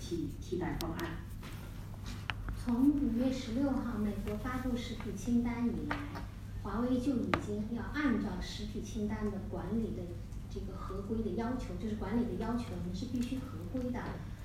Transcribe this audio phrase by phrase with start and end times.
[0.00, 1.16] 替替代方案。
[2.64, 5.96] 从五月十六号美国发布实体清单以来，
[6.62, 10.02] 华为就已经要按照实体清单的管理的
[10.48, 14.00] 这个合规的要求，就是管理的要求，我们是必须合规的。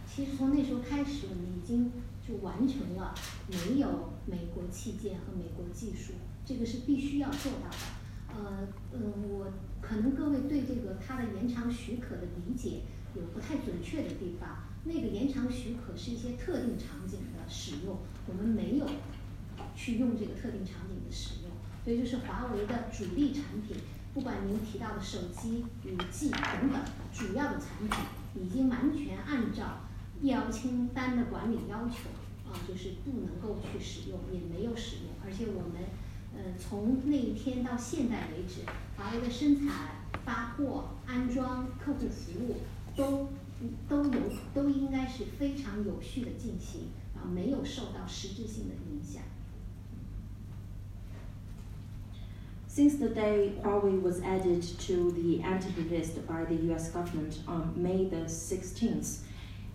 [0.08, 1.92] 其实从那时候开始，我们已经
[2.28, 3.14] 就完成了
[3.48, 6.14] 没有美国器件和美国技术，
[6.46, 7.78] 这个是必须要做到的。
[8.30, 9.52] 呃，嗯，我
[9.82, 12.82] 可能各位对这个它的延长许可的理解
[13.18, 14.64] 有不太准确的地方。
[14.84, 17.98] 那个延长许可是一些特定场景的使用，
[18.28, 18.88] 我们没有
[19.76, 21.52] 去用这个特定场景的使用，
[21.84, 23.76] 所以就是华为的主力产品，
[24.14, 26.80] 不管您提到的手机、五 G 等等
[27.12, 29.82] 主要的产品，已经完全按照
[30.22, 32.10] 医疗清单的管理要求，
[32.50, 35.84] 啊，就是不能够去使用，也没有使用，而且我们，
[36.34, 38.62] 呃，从那一天到现在为止，
[38.96, 42.58] 华为的生产、发货、安装、客户服务
[42.97, 43.29] 都。
[43.89, 44.21] 都有
[44.53, 49.23] 都应该是非常有序的进行，啊，没有受到实质性的影响。
[52.69, 56.91] Since the day Huawei was added to the entity list by the U.S.
[56.91, 59.21] government on May the 16th,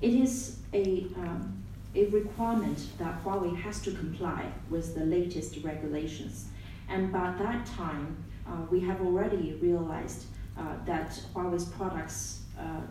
[0.02, 1.64] it is a um,
[1.96, 6.48] a requirement that Huawei has to comply with the latest regulations.
[6.90, 10.26] And by that time, uh, we have already realized
[10.58, 12.82] uh, that Huawei's products uh,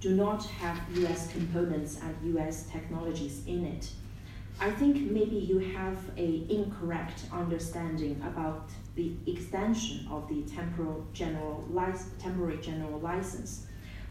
[0.00, 3.90] do not have US components and US technologies in it.
[4.58, 11.64] I think maybe you have a incorrect understanding about the extension of the temporal general
[12.18, 13.66] temporary general license.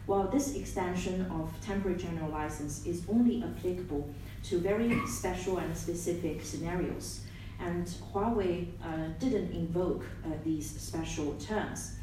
[0.06, 4.08] Well, this extension of temporary general license is only applicable
[4.44, 7.20] to very special and specific scenarios,
[7.60, 11.99] and Huawei uh, didn't invoke uh, these special terms.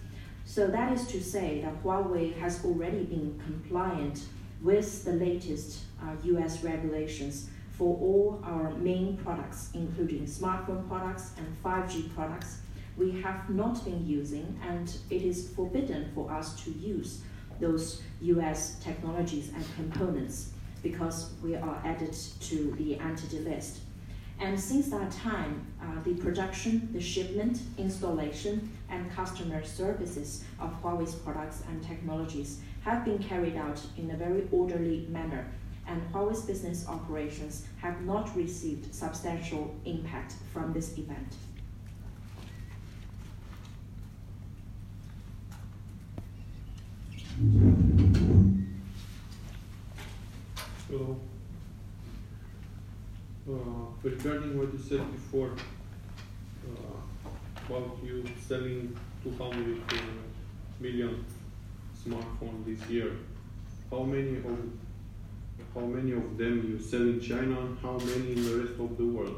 [0.48, 4.22] So that is to say that Huawei has already been compliant
[4.62, 11.46] with the latest uh, US regulations for all our main products, including smartphone products and
[11.62, 12.60] 5G products.
[12.96, 17.22] We have not been using, and it is forbidden for us to use
[17.60, 20.52] those US technologies and components
[20.82, 23.80] because we are added to the entity list.
[24.40, 31.16] And since that time, uh, the production, the shipment, installation, and customer services of Huawei's
[31.16, 35.46] products and technologies have been carried out in a very orderly manner,
[35.88, 41.36] and Huawei's business operations have not received substantial impact from this event.
[50.90, 51.20] So
[53.50, 55.51] uh, regarding what you said before
[56.67, 56.99] uh,
[57.67, 59.97] about you selling 200 uh,
[60.81, 61.25] million
[61.95, 63.11] smartphones this year,
[63.91, 64.59] how many of
[65.75, 68.97] how many of them you sell in China and how many in the rest of
[68.97, 69.37] the world?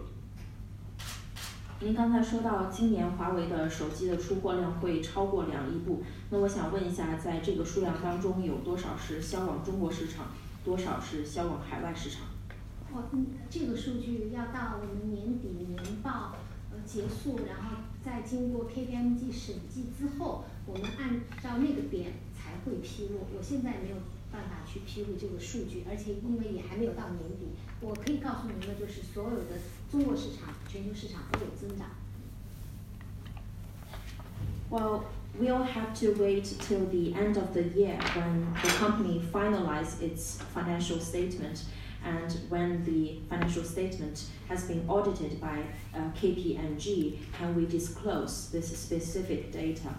[1.81, 10.27] 您刚才说到今年华为的手机的出货量会超过两亿部，那我想问一下，在这个数量当中有多少是销往中国市场，
[10.65, 12.23] 多少是销往海外市场？
[12.94, 16.36] 哦，嗯，这个数据要到我们年底年报
[16.72, 23.28] 呃结束，然后再经过 KPMG 审计之后，我们按照那个点才会披露。
[23.36, 23.96] 我现在没有
[24.32, 27.50] 办法去披露这个数据，而且因为也还没有到年底。
[27.82, 29.60] 我可以告诉您的就是，所有的
[29.92, 31.88] 中国市场、全球市场都有增长。
[34.70, 35.06] Well,
[35.40, 40.40] we'll have to wait till the end of the year when the company finalizes its
[40.54, 41.64] financial statement.
[42.06, 48.78] And when the financial statement has been audited by uh, KPMG, can we disclose this
[48.78, 49.90] specific data?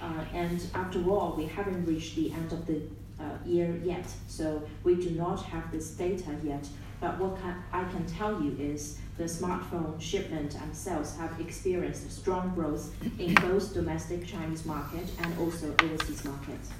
[0.00, 2.80] Uh, and after all, we haven't reached the end of the
[3.18, 6.66] uh, year yet, so we do not have this data yet.
[7.00, 12.10] But what can, I can tell you is the smartphone shipment and sales have experienced
[12.10, 16.70] strong growth in both domestic Chinese market and also overseas markets.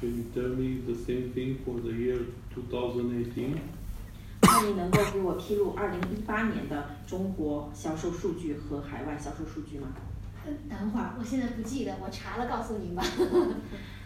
[0.00, 2.18] Can you tell me the same thing for the year
[2.54, 3.58] 2018?
[4.42, 9.88] 那你能够给我披露2018年的中国销售数据和海外销售数据吗？
[10.70, 13.04] 等会儿，我现在不记得，我查了告诉您吧。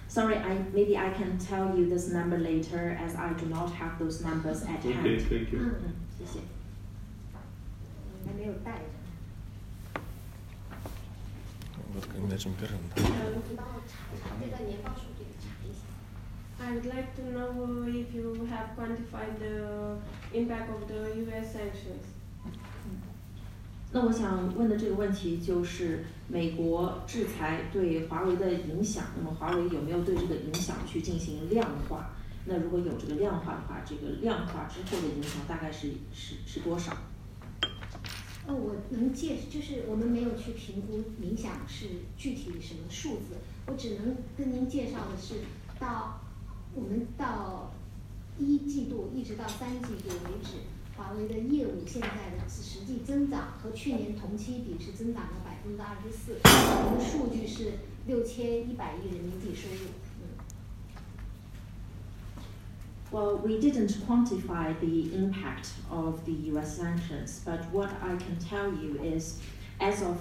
[0.08, 3.96] Sorry, I maybe I can tell you this number later, as I do not have
[4.00, 5.04] those numbers at hand.
[5.04, 5.60] Okay, thank you.
[5.60, 6.40] 嗯，谢谢。
[8.26, 8.84] 还没有带着。
[11.94, 12.96] 我跟那种别人的。
[12.96, 13.02] 呃，
[13.48, 15.13] 你帮我查查这个年报数据。
[16.60, 19.98] I would like to know if you have quantified the
[20.32, 21.52] impact of the U.S.
[21.52, 22.04] sanctions.
[23.92, 29.04] 那我想问的这个问题就是美国制裁对华为的影响。
[29.16, 32.10] 那么华为有没有对这个影响去进行量化？
[32.46, 36.92] 那如果有这个量化的话，这个量化之后的影响大概是是是多少？
[38.46, 41.86] 哦，我能介，就是我们没有去评估影响是
[42.18, 43.36] 具体什么数字，
[43.66, 45.36] 我只能跟您介绍的是，
[45.78, 46.20] 到
[46.74, 47.72] 我们到
[48.38, 50.58] 一季度一直到三季度为止，
[50.96, 57.74] 华为的业务现在的实际增长和去年同期比是增长了百分之二十四，我们的数据是
[58.06, 59.90] 六千一百亿人民币收入。
[60.20, 60.24] 嗯
[63.12, 68.72] Well, we didn't quantify the impact of the US sanctions, but what I can tell
[68.74, 69.38] you is
[69.78, 70.16] as of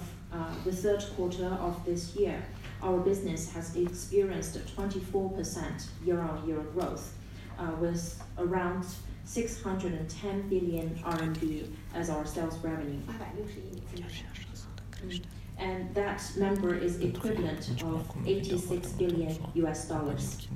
[0.62, 2.42] the third quarter of this year,
[2.84, 7.14] our business has experienced 24% year-on-year growth,
[7.58, 8.84] uh, with around
[9.24, 13.00] 610 billion RMB as our sales revenue.
[15.06, 15.24] Mm.
[15.56, 20.48] And that number is equivalent of 86 billion US dollars.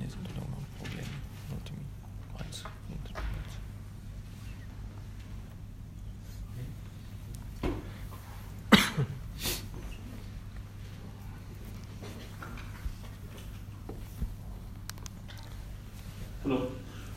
[16.49, 16.71] Hello.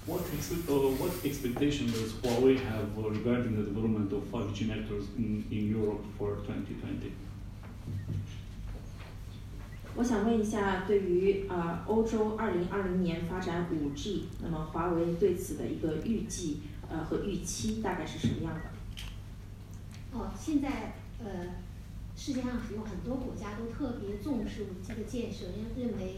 [0.05, 5.07] What, expe- uh, what expectation does Huawei have uh, regarding the development of 5G networks
[5.17, 7.13] in, in Europe for 2020?
[9.97, 20.19] 我想问一下，对于呃欧洲二零二零年发展五 G，那么华为对此的一个预计呃和预期大概是什么样的？
[20.19, 20.93] 哦，现在
[21.25, 21.55] 呃，
[22.15, 26.17] 世界上有很多国家都特别重视五 G 的建设，认认为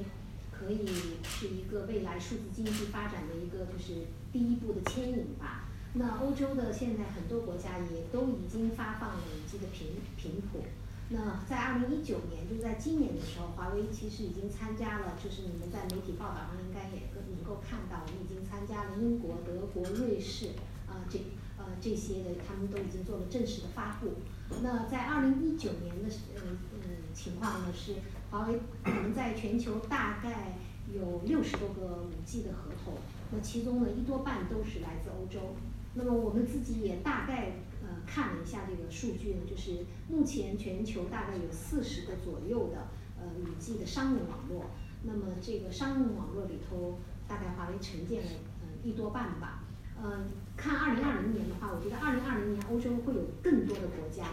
[0.58, 0.86] 可以
[1.24, 5.68] 是一个未来数字经济发展的一个就是第一步的牵引吧。
[5.94, 10.64] 那欧洲的现在很多国家也都已经发放了五 G 的频频谱。
[11.10, 20.48] 那在二零一九年，就在今年的时候，华为其实已经参加了，就是你们在媒体报道上应该也能够看到，我们已经参加了英国、德国、瑞士
[20.88, 21.18] 啊、这
[21.58, 24.14] 呃这些的，他们都已经做了正式的发布。
[24.62, 26.42] 那在二零一九年的呃
[26.72, 27.96] 呃情况呢是，
[28.34, 30.58] 华为我们在全球大概
[30.92, 32.94] 有六十多个五 G 的合同，
[33.30, 35.54] 那其中呢一多半都是来自欧洲。
[35.94, 42.88] 那么我们自己也大概呃看了一下这个数据呢，就是目前全球大概有四十个左右的
[43.20, 44.64] 呃五 G 的商用网络。
[45.04, 46.98] 那么这个商用网络里头，
[47.28, 48.30] 大概华为承建了
[48.62, 49.62] 呃一多半吧。
[50.02, 50.24] 呃，
[50.56, 54.24] 看二零二零年的话，我觉得二零二零年欧洲会有更多的国家，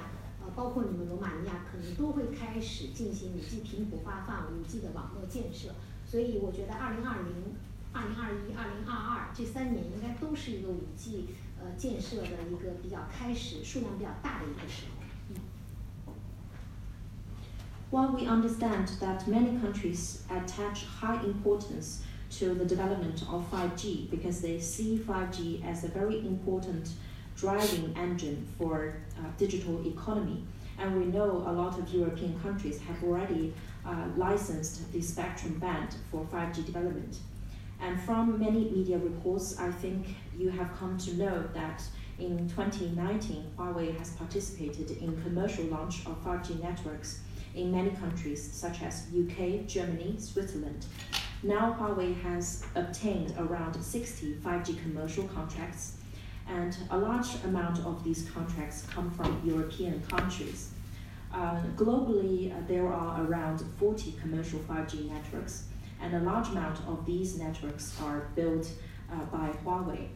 [0.55, 5.69] 包括你们罗马尼亚，可能都会开始进行五 G 频谱发放、五 G 的网络建设。
[6.05, 7.55] 所以我觉得二零二零、
[7.93, 11.27] 二零二一、二零二二这三年应该都是一个五 G
[11.59, 15.03] 呃建设的一个比较开始、数量比较大的一个时候。
[15.29, 15.35] 嗯。
[17.91, 22.01] While we understand that many countries attach high importance
[22.39, 26.91] to the development of 5G because they see 5G as a very important
[27.41, 30.43] driving engine for uh, digital economy,
[30.77, 33.51] and we know a lot of European countries have already
[33.83, 37.17] uh, licensed the spectrum band for 5G development.
[37.81, 40.05] And from many media reports, I think
[40.37, 41.83] you have come to know that
[42.19, 47.21] in 2019, Huawei has participated in commercial launch of 5G networks
[47.55, 50.85] in many countries such as UK, Germany, Switzerland.
[51.41, 55.97] Now Huawei has obtained around 60 5G commercial contracts,
[56.51, 60.71] and a large amount of these contracts come from European countries.
[61.33, 65.65] Uh, globally, uh, there are around 40 commercial 5G networks,
[66.01, 68.69] and a large amount of these networks are built
[69.11, 70.07] uh, by Huawei.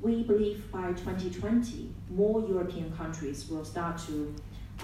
[0.00, 4.34] We believe by 2020, more European countries will start to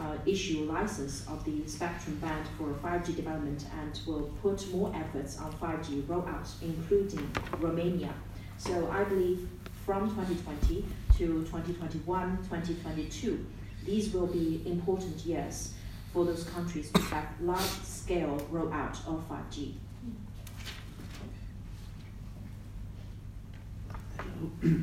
[0.00, 5.38] uh, issue license of the spectrum band for 5G development and will put more efforts
[5.38, 7.30] on 5G rollout, including
[7.60, 8.12] Romania.
[8.56, 9.48] So I believe
[9.84, 10.84] from 2020
[11.18, 13.46] to 2021, 2022,
[13.84, 15.74] these will be important years
[16.12, 19.74] for those countries to have large-scale rollout of 5G.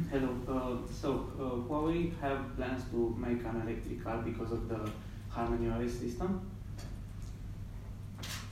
[0.10, 0.36] Hello.
[0.48, 4.90] Uh, so uh, Huawei have plans to make an electric car because of the
[5.30, 6.50] Harmony system.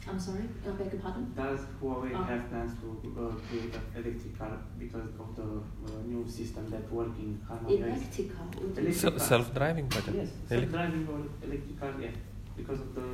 [0.10, 1.34] I'm sorry, I beg your pardon?
[1.36, 2.24] Does Huawei Oh.
[2.24, 2.88] have plans to
[3.22, 7.88] uh, create an electric car because of the uh, new system that working Harmony OS?
[7.90, 8.46] Electrical.
[8.46, 9.20] what do you- Electric Se- car.
[9.32, 10.14] Self-driving poate?
[10.16, 12.12] Yes, self-driving or electric car, yeah,
[12.56, 13.08] because of the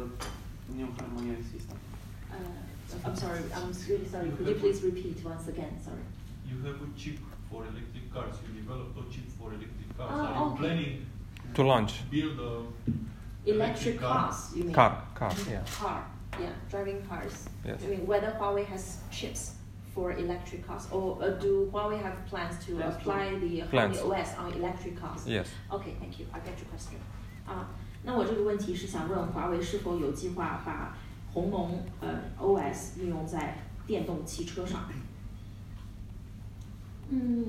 [0.78, 1.78] new Harmony system.
[2.32, 2.36] Uh,
[3.06, 4.30] I'm sorry, I'm really sorry.
[4.38, 5.74] Could you please repeat once again?
[5.84, 6.06] Sorry.
[6.50, 7.18] You have a chip
[7.50, 8.36] for electric cars.
[8.46, 10.12] You developed a chip for electric cars.
[10.14, 11.06] Ah, Are you planning
[11.56, 11.94] To launch.
[12.12, 12.54] build a
[13.50, 14.26] Electric car?
[14.30, 14.74] cars, you mean?
[14.74, 15.64] Car, car, yeah.
[15.82, 16.06] Car,
[16.41, 17.49] yeah, driving cars.
[17.65, 17.83] Yes.
[17.85, 19.55] I mean, whether Huawei has chips
[19.95, 23.99] for electric cars, or uh, do Huawei have plans to Plans to- apply the Plans.
[23.99, 25.27] Harmony OS on electric cars?
[25.27, 25.49] Yes.
[25.73, 26.27] Okay, thank you.
[26.33, 26.99] I get your question.
[27.47, 27.69] 啊，
[28.05, 30.97] 那我这个问题是想问华为是否有计划把
[31.33, 34.89] 鸿蒙呃 OS 运用在电动汽车上？
[37.11, 37.47] 嗯，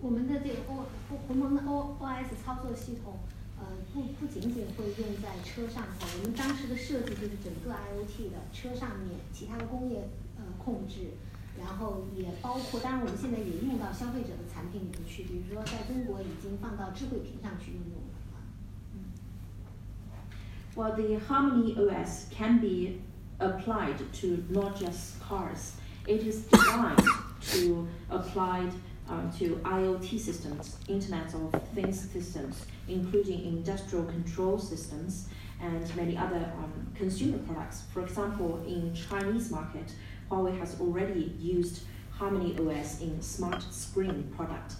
[0.00, 0.84] 我们的这个 O
[1.26, 3.18] 鸿蒙的 O OS 操作系统，
[3.63, 11.11] 呃，不不仅仅会用在车上，我们当时的设计就是整个 IoT 的车上面，其他的工业呃控制，
[11.57, 18.43] 然后也包括，当然我们现在也用到消费者的产品里面去，比如说在中国已经放到智慧屏上去应用了啊。
[20.75, 22.99] Well, the Harmony OS can be
[23.39, 25.75] applied to not just cars.
[26.05, 27.05] It is designed
[27.53, 28.73] to applied
[29.09, 35.27] um, to IoT systems, Internet of Things systems, including industrial control systems
[35.61, 37.83] and many other um, consumer products.
[37.93, 39.93] For example, in Chinese market,
[40.29, 44.73] Huawei has already used Harmony OS in smart screen product.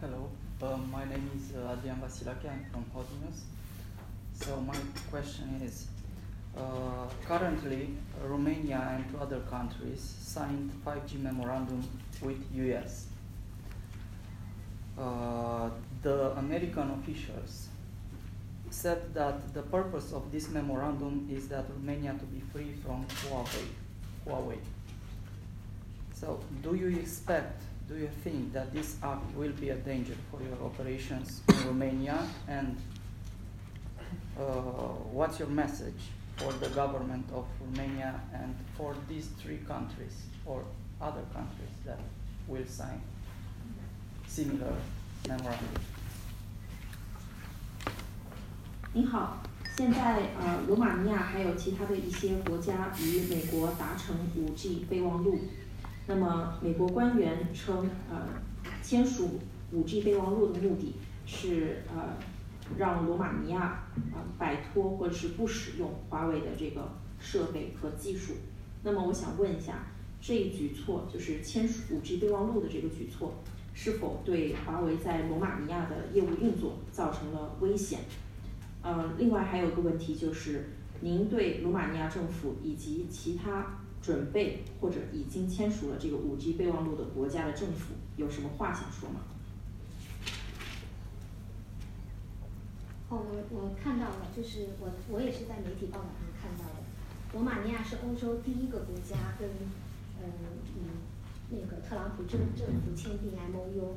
[0.00, 0.28] Hello,
[0.62, 2.50] um, my name is uh, Adrian Vasilache.
[2.50, 3.40] I'm from Hot News.
[4.34, 4.76] So my
[5.10, 5.93] question is, uh,
[7.26, 7.90] currently
[8.22, 11.82] uh, Romania and two other countries signed 5G memorandum
[12.22, 13.06] with US.
[14.98, 15.70] Uh,
[16.02, 17.68] the American officials
[18.70, 23.66] said that the purpose of this memorandum is that Romania to be free from Huawei.
[24.26, 24.58] Huawei.
[26.14, 30.40] So, do you expect, do you think that this act will be a danger for
[30.42, 32.18] your operations in Romania?
[32.48, 32.76] And
[34.38, 34.42] uh,
[35.12, 40.62] what's your message for the government of Romania and for these three countries or
[41.00, 41.98] other countries that
[42.48, 43.00] will sign
[44.26, 44.74] similar
[45.28, 45.80] memorandum?
[48.92, 49.42] 您好，
[49.76, 55.40] 现在呃，罗马尼亚还有其他的一些国家与美国达成 5G 备忘录。
[56.06, 58.28] 那么，美国官员称，呃，
[58.82, 59.40] 签署
[59.74, 60.94] 5G 备忘录的目的
[61.26, 62.16] 是呃，
[62.76, 68.34] 让罗马尼亚呃摆脱或者是不使用华为的这个设备和技术。
[68.82, 69.86] 那么，我想问一下，
[70.20, 73.34] 这一举措就是签署 5G 备忘录的这个举措，
[73.72, 78.00] 是否对华为在罗马尼亚的业务运作造成了危险？
[78.82, 80.68] 呃，另外还有一个问题就是，
[81.00, 89.20] 您对罗马尼亚政府以及其他准备或者已经签署了这个五 G 备忘录的国家的政府有什么话想说吗？
[93.09, 96.83] 哦，我我看到了，就是我我也是在媒体报道上看到的，
[97.33, 99.49] 罗马尼亚是欧洲第一个国家跟
[100.21, 100.31] 嗯
[100.75, 100.81] 嗯
[101.49, 103.95] 那个特朗普政政府签订 MOU。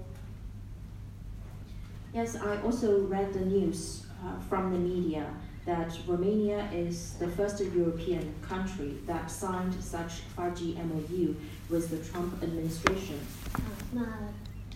[2.14, 5.24] Yes, I also read the news uh, from the media
[5.64, 11.34] that Romania is the first European country that signed such 5G MOU
[11.70, 13.16] with the Trump administration.
[13.54, 14.02] 啊，那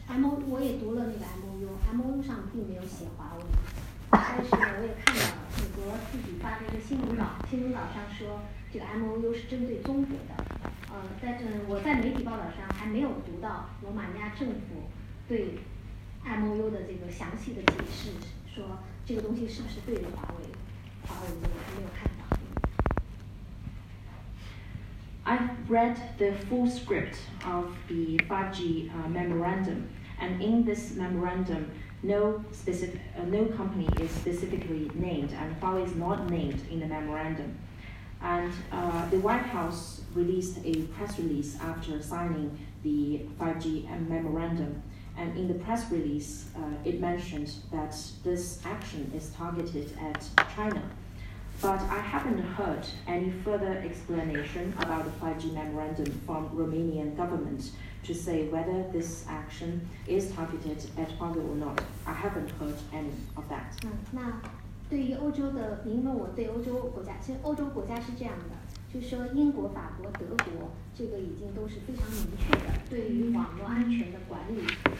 [0.08, 3.44] M O 我也读了那个 M O U，M O U 上并没有写华为，
[4.11, 8.41] 但是呢，我也看到了美国自己发的一个新闻稿，新闻稿上说
[8.71, 10.43] 这个 M O U 是针对中国的，
[10.91, 14.89] 呃，但是我在媒体报道上还没有读到罗马尼亚政府
[15.27, 15.59] 对
[16.25, 18.11] M O U 的这个详细的解释，
[18.53, 20.45] 说这个东西是不是对着华为，
[21.07, 22.11] 华为我还没有看到。
[25.23, 29.87] I've read the full script of the 5G uh, memorandum,
[30.19, 31.69] and in this memorandum,
[32.03, 36.87] no specific, uh, no company is specifically named, and Huawei is not named in the
[36.87, 37.57] memorandum.
[38.21, 44.81] And uh, the White House released a press release after signing the 5G memorandum.
[45.17, 50.81] And in the press release, uh, it mentioned that this action is targeted at China.
[51.61, 57.71] But I haven't heard any further explanation about the 5G memorandum from Romanian government
[58.03, 61.81] to say whether this action is targeted at Huawei or not.
[62.05, 63.77] I haven't heard any of that.
[63.85, 64.41] 嗯，那
[64.89, 68.55] 对于欧洲的，您问我对欧洲国家，其实欧洲国家是这样的，
[68.91, 74.91] 就说英国、法国、德国这个已经都是非常明确的，对于网络安全的管理，呃，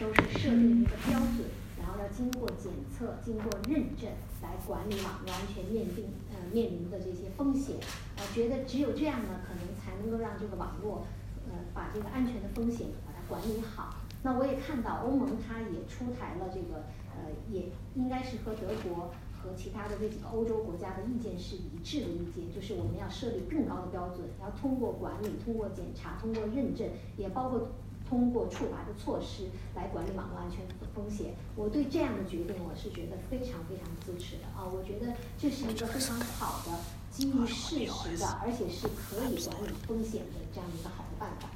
[0.00, 1.46] 都是设定一个标准，
[1.78, 4.10] 然后要经过检测、经过认证
[4.42, 7.76] 来管理网络安全面临呃面临的这些风险。
[8.18, 11.06] 我觉得只有这样呢，可能才能够让这个网络
[11.50, 13.96] 呃把这个安全的风险把它管理好。
[14.22, 16.84] 那我也看到欧盟它也出台了这个
[17.14, 27.68] 呃，也应该是和德国和其他的这几个欧洲国家的意见是一致的意见，就是我们要设立更高的标准，要通过管理、通过检查、通过认证，也包括
[28.08, 29.44] 通过处罚的措施
[29.76, 31.34] 来管理网络安全风险。
[31.54, 34.66] 我对这样的决定我是觉得非常非常支持的啊！
[34.66, 36.76] 我觉得这是一个非常好的
[37.15, 41.49] 基于事实的，而且是可以管理风险的这样的一个好的办法。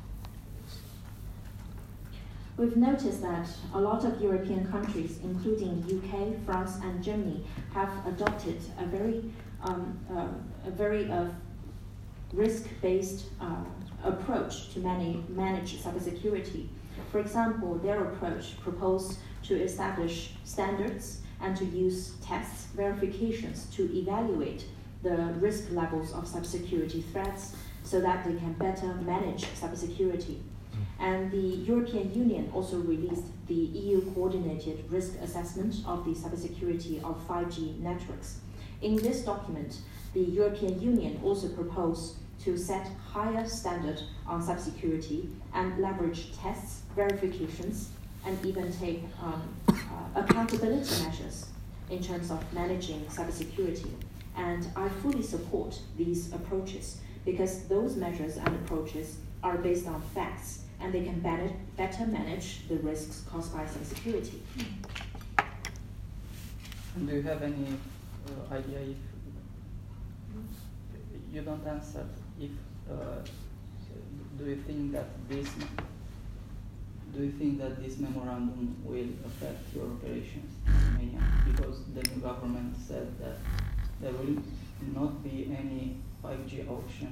[2.58, 8.62] We've noticed that a lot of European countries, including UK, France, and Germany, have adopted
[8.78, 9.24] a very,
[9.62, 10.30] um, uh,
[10.66, 11.28] a very uh,
[12.34, 13.66] risk-based uh,
[14.06, 16.68] approach to manage, manage cybersecurity.
[17.12, 24.64] For example, their approach proposed to establish standards and to use tests, verifications to evaluate
[25.03, 30.41] the risk levels of cybersecurity threats so that they can better manage cybersecurity.
[30.99, 37.27] And the European Union also released the EU coordinated risk assessment of the cybersecurity of
[37.27, 38.41] 5G networks.
[38.83, 39.79] In this document,
[40.13, 47.91] the European Union also proposed to set higher standard on cybersecurity and leverage tests, verifications,
[48.27, 49.75] and even take um, uh,
[50.21, 51.47] accountability measures
[51.91, 53.91] in terms of managing cybersecurity.
[54.37, 60.65] And I fully support these approaches because those measures and approaches are based on facts
[60.81, 64.39] and they can better, manage the risks caused by cybersecurity.
[67.07, 67.67] Do you have any
[68.27, 68.97] uh, idea if
[71.33, 72.05] you don't answer
[72.41, 72.51] if
[72.91, 73.23] uh,
[74.39, 75.49] do you think that this
[77.15, 81.21] do you think that this memorandum will affect your operations in Romania?
[81.45, 83.39] Because the new government said that
[84.02, 84.38] there will
[84.94, 87.10] not be any 5G auction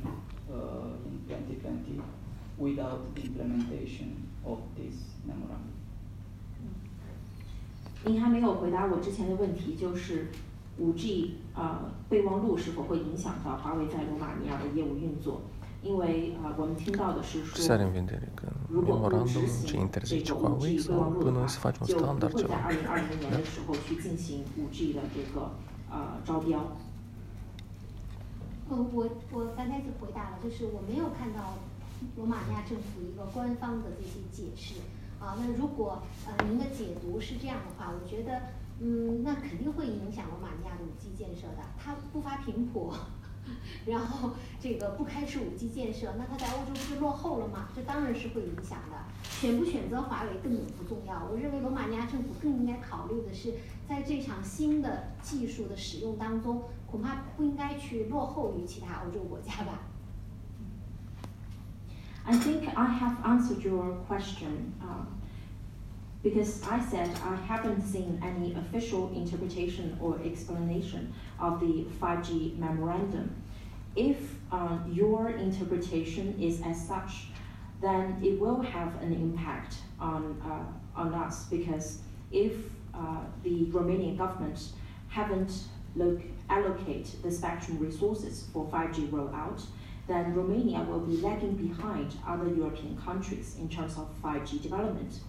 [0.50, 2.01] uh, in 2020
[2.58, 5.72] without the implementation of this memorandum.
[8.06, 10.27] 您还没有回答我之前的问题，就是
[10.77, 15.42] 五 G 呃备忘录是否会影响到华为在罗马尼亚的业务运作？
[15.82, 21.22] 因为呃我们听到的是说， Serem vedere che 如 il 果不执 memorandum 行 ci 这 interessa 个五 Huawei, G 备忘录
[21.22, 22.58] poi 的 noi si 话， faccia un 就不 standard 会 ce 在 l'ho.
[22.63, 25.51] 二零二零年的时候去进行五 G 的这个
[25.90, 26.61] 呃招标。
[28.71, 31.54] 呃，我我刚才就回答了，就是我没有看到
[32.16, 34.75] 罗马尼亚政府一个官方的这些解释
[35.18, 35.37] 啊。
[35.40, 38.43] 那如果呃您的解读是这样的话，我觉得
[38.80, 41.65] 嗯，那肯定会影响罗马尼亚的五 G 建设的。
[41.78, 42.93] 它不发频谱，
[43.87, 44.30] 然后
[44.61, 47.69] 这个不开始五 G 建设，那它在欧洲不是落后了吗？
[47.75, 48.99] 这当然是会影响的。
[49.23, 53.54] 选不选择华为根本不重要，我认为罗马尼亚政府更应该考虑的是，
[53.89, 59.80] 在这场新的技术的使用当中，恐怕不应该去落后于其他欧洲国家吧。
[62.25, 65.06] I think I have answered your question um,
[66.23, 73.35] because I said I haven't seen any official interpretation or explanation of the 5G memorandum.
[73.97, 74.17] If
[74.53, 77.29] uh, your interpretation is as such,
[77.81, 81.99] then it will have an impact on, uh, on us because
[82.33, 82.53] if
[82.95, 84.61] uh, the Romanian government
[85.09, 86.21] haven't look,
[86.51, 89.63] allocate the spectrum resources for 5G rollout,
[90.07, 95.21] then Romania will be lagging behind other European countries in terms of 5G development.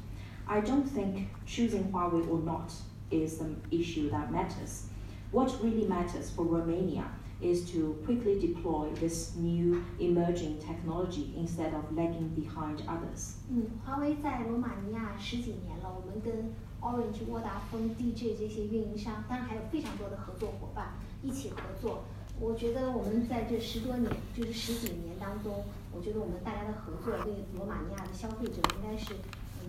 [0.48, 2.72] I don't think choosing Huawei or not
[3.12, 4.86] is the issue that matters.
[5.32, 7.06] What really matters for Romania
[7.40, 13.36] is to quickly deploy this new emerging technology instead of lagging behind others.
[13.50, 22.06] 嗯，华为在罗马尼亚十几年了，我们跟 Orange、沃达丰、DJ 这些运营商，当然还有非常多的合作伙伴一起合作。
[22.40, 25.64] 我觉得我们在这十多年，就是十几年当中，
[25.94, 29.14] 我觉得我们大家的合作对罗马尼亚的消费者应该是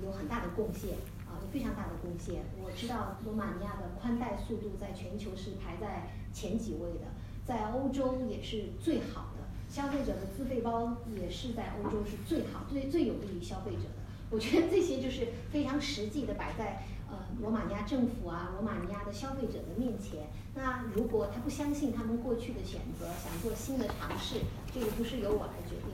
[0.03, 0.97] 有很大的贡献
[1.41, 2.43] 有非常大的贡献。
[2.63, 7.07] 我知道罗马尼亚的宽带速度在全球是排在前几位的，
[7.45, 14.01] 在欧洲也是最好的，消费者的自费包也是在欧洲是最好、最最有利于消费者的。
[14.31, 20.29] 我觉得这些就是非常实际的摆在呃罗马尼亚政府啊、罗马尼亚的消费者的面前。
[20.55, 24.37] 那如果他不相信他们过去的选择，想做新的尝试，
[24.73, 25.91] 这个不是由我来决定。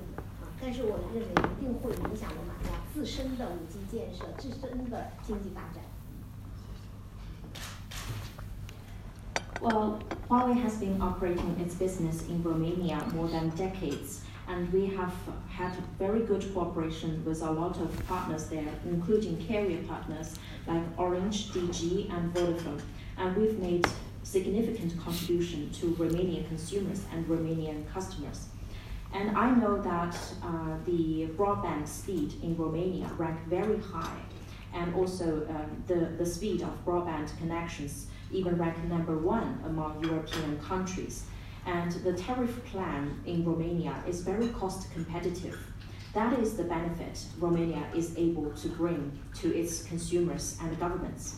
[0.66, 5.85] 但是我认为一定会影响我马家自身的五 G 建设、自身的经济发展。
[9.62, 15.12] Well, Huawei has been operating its business in Romania more than decades, and we have
[15.48, 20.35] had very good cooperation with a lot of partners there, including carrier partners
[20.66, 22.83] like Orange, Digi, and Vodafone.
[23.16, 23.87] And we've made
[24.24, 28.48] significant contribution to Romanian consumers and Romanian customers.
[29.16, 34.20] And I know that uh, the broadband speed in Romania rank very high,
[34.74, 40.61] and also um, the, the speed of broadband connections even rank number one among European
[40.61, 41.24] countries.
[41.64, 45.59] And the tariff plan in Romania is very cost competitive.
[46.12, 51.37] That is the benefit Romania is able to bring to its consumers and governments.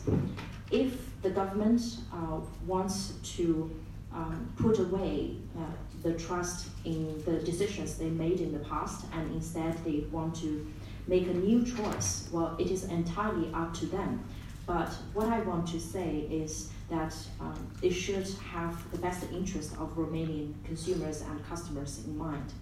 [0.69, 3.71] If the government uh, wants to
[4.13, 5.61] um, put away uh,
[6.01, 10.65] the trust in the decisions they made in the past and instead they want to
[11.07, 14.23] make a new choice, well, it is entirely up to them.
[14.65, 19.73] But what I want to say is that um, it should have the best interest
[19.79, 22.53] of Romanian consumers and customers in mind.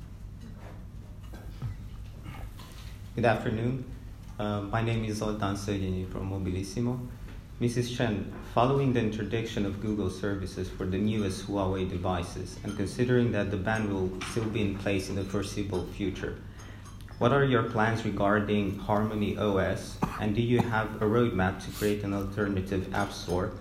[3.16, 3.84] Good afternoon.
[4.40, 7.00] Uh, my name is Zoltan Săgini from Mobilissimo.
[7.60, 7.98] Mrs.
[7.98, 13.51] Chen, following the introduction of Google services for the newest Huawei devices and considering that
[13.51, 16.37] the ban will still be in place in the foreseeable future,
[17.19, 22.05] what are your plans regarding Harmony OS and do you have a roadmap to create
[22.05, 23.53] an alternative app store?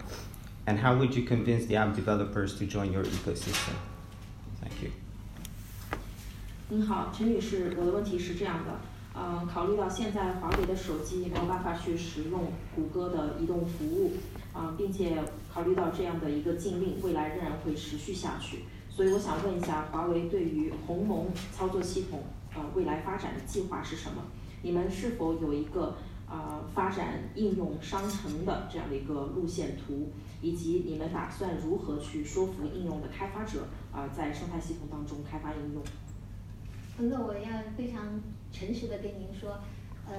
[0.68, 3.76] And how would you convince the app developers to join your ecosystem?
[4.62, 4.92] Thank you.
[6.70, 8.80] 您好，陈女士，我的问题是这样的。
[9.14, 14.14] 嗯，考虑到现在华为的手机没有办法去使用谷歌的移动服务，
[14.57, 22.23] 啊，并且考虑到这样的一个禁令未来仍然会持续下去，所以我想问一下，华为对于鸿蒙操作系统，
[22.55, 24.23] 呃，未来发展的计划是什么？
[24.63, 35.83] 你们是否有一个呃发展应用商城的这样的一个路线图，以及你们打算如何去说服应用的开发者啊，在生态系统当中开发应用？
[36.99, 37.43] 那我要
[37.77, 38.19] 非常
[38.51, 39.59] 诚实的跟您说，
[40.09, 40.15] 呃，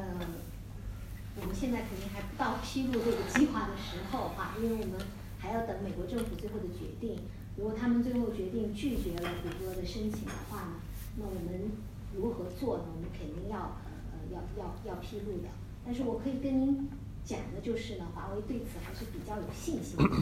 [1.41, 5.00] 我们现在肯定还不到披露这个计划的时候哈，因为我们
[5.38, 7.19] 还要等美国政府最后的决定。
[7.56, 10.73] 如果他们最后决定拒绝了谷歌的申请的话呢，
[11.17, 11.71] 那我们
[12.15, 12.86] 如何做呢？
[12.95, 13.78] 我们肯定要
[14.12, 15.50] 呃要要要披露的。
[15.86, 16.89] 但是我可以跟您
[17.23, 20.15] 讲的就是呢，华为对此还是比较有信心的。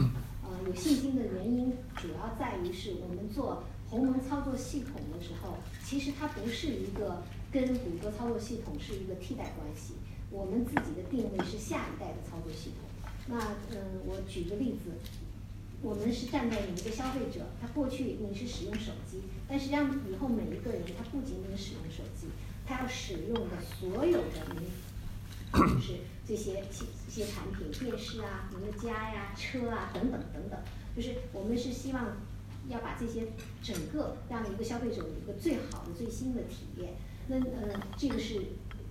[0.44, 3.64] 呃，有信心的原因主要在于是我们做。
[3.88, 9.94] 鸿蒙操作系统的时候，其实它不是一个跟谷歌操作系统是一个替代关系。
[10.36, 12.84] 我们自己的定位是下一代的操作系统。
[13.28, 13.38] 那
[13.70, 14.92] 嗯，我举个例子，
[15.80, 22.28] 我们是站在一个消费者，他过去你是使用手机，但实际上以后每一个人他不仅仅使用手机，
[22.66, 24.68] 他要使用的所有的你
[25.58, 25.94] 就是
[26.28, 26.62] 这些
[27.08, 30.60] 这些产品，电视啊、您的家呀、车啊等等等等，
[30.94, 32.14] 就是我们是希望。
[32.68, 33.28] 要把这些
[33.62, 36.94] 整个让一个消费者有一个最好的、最新的体验。
[37.28, 38.42] 那呃，这个是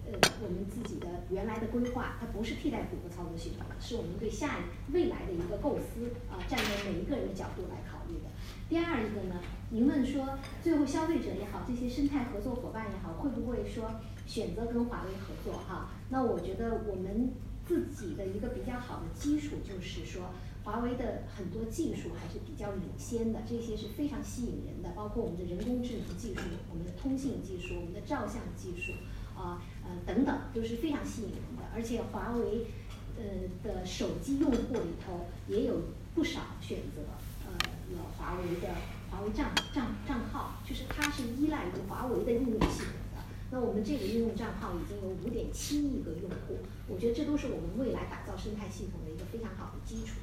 [0.06, 0.14] 呃
[0.44, 4.60] 我们自己的原来的规划，它不是替代谷歌操作系统，是我们对下
[4.92, 8.30] 未来的一个构思啊，站在每一个人的角度来考虑的。
[8.70, 13.90] 第二一个呢，您问说最后消费者也好，这些生态合作伙伴也好，会不会说
[14.26, 15.90] 选择跟华为合作哈？
[16.10, 17.32] 那我觉得我们
[17.66, 20.30] 自己的一个比较好的基础就是说。
[20.66, 26.42] 华为的很多技术还是比较领先的，这些是非常吸引人的，包括我们的人工智能技术、
[26.72, 28.92] 我们的通信技术、我们的照相技术，
[29.36, 31.64] 啊呃等等都是非常吸引人的。
[31.76, 32.68] 而且华为
[33.18, 33.24] 呃
[33.64, 35.82] 的手机用户里头也有
[36.14, 37.02] 不少选择
[37.46, 37.52] 呃
[37.94, 38.70] 了华为的
[39.12, 43.24] 华为账账账号，就是它是依赖于华为的应用系统的。
[43.52, 50.16] 那我们这个应用账号已经有五点七亿个用户，我觉得这都是我们未来打造生态系统的一个非常好的基础。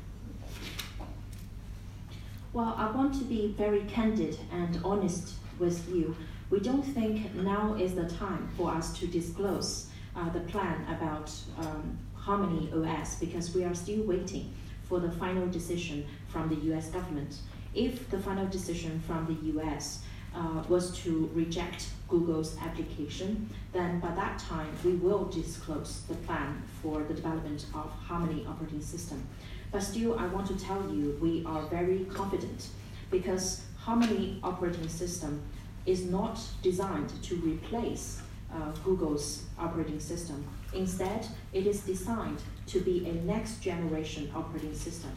[2.53, 6.15] Well, I want to be very candid and honest with you.
[6.53, 11.33] We don't think now is the time for us to disclose uh, the plan about
[11.57, 14.53] um, Harmony OS because we are still waiting
[14.87, 17.39] for the final decision from the US government.
[17.75, 20.03] If the final decision from the US
[20.35, 26.63] uh, was to reject Google's application, then by that time we will disclose the plan
[26.83, 29.27] for the development of Harmony operating system.
[29.71, 32.69] But still, I want to tell you, we are very confident
[33.11, 35.43] because Harmony operating system
[35.87, 38.21] is not designed to replace
[38.53, 40.45] uh, Google's operating system.
[40.75, 45.11] Instead, it is designed to be a next generation operating system.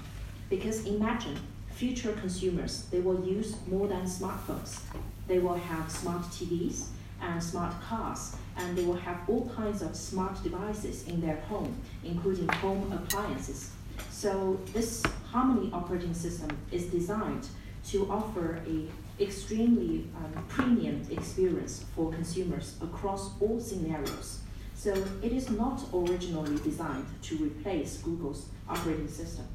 [0.49, 1.37] Because imagine
[1.71, 4.79] future consumers, they will use more than smartphones.
[5.27, 6.87] They will have smart TVs
[7.21, 11.75] and smart cars, and they will have all kinds of smart devices in their home,
[12.03, 13.71] including home appliances.
[14.09, 15.03] So this
[15.35, 17.49] Harmony operating system is designed
[17.87, 18.87] to offer a
[19.19, 24.39] extremely um, premium experience for consumers across all scenarios.
[24.75, 29.45] So it is not originally designed to replace Google's operating system.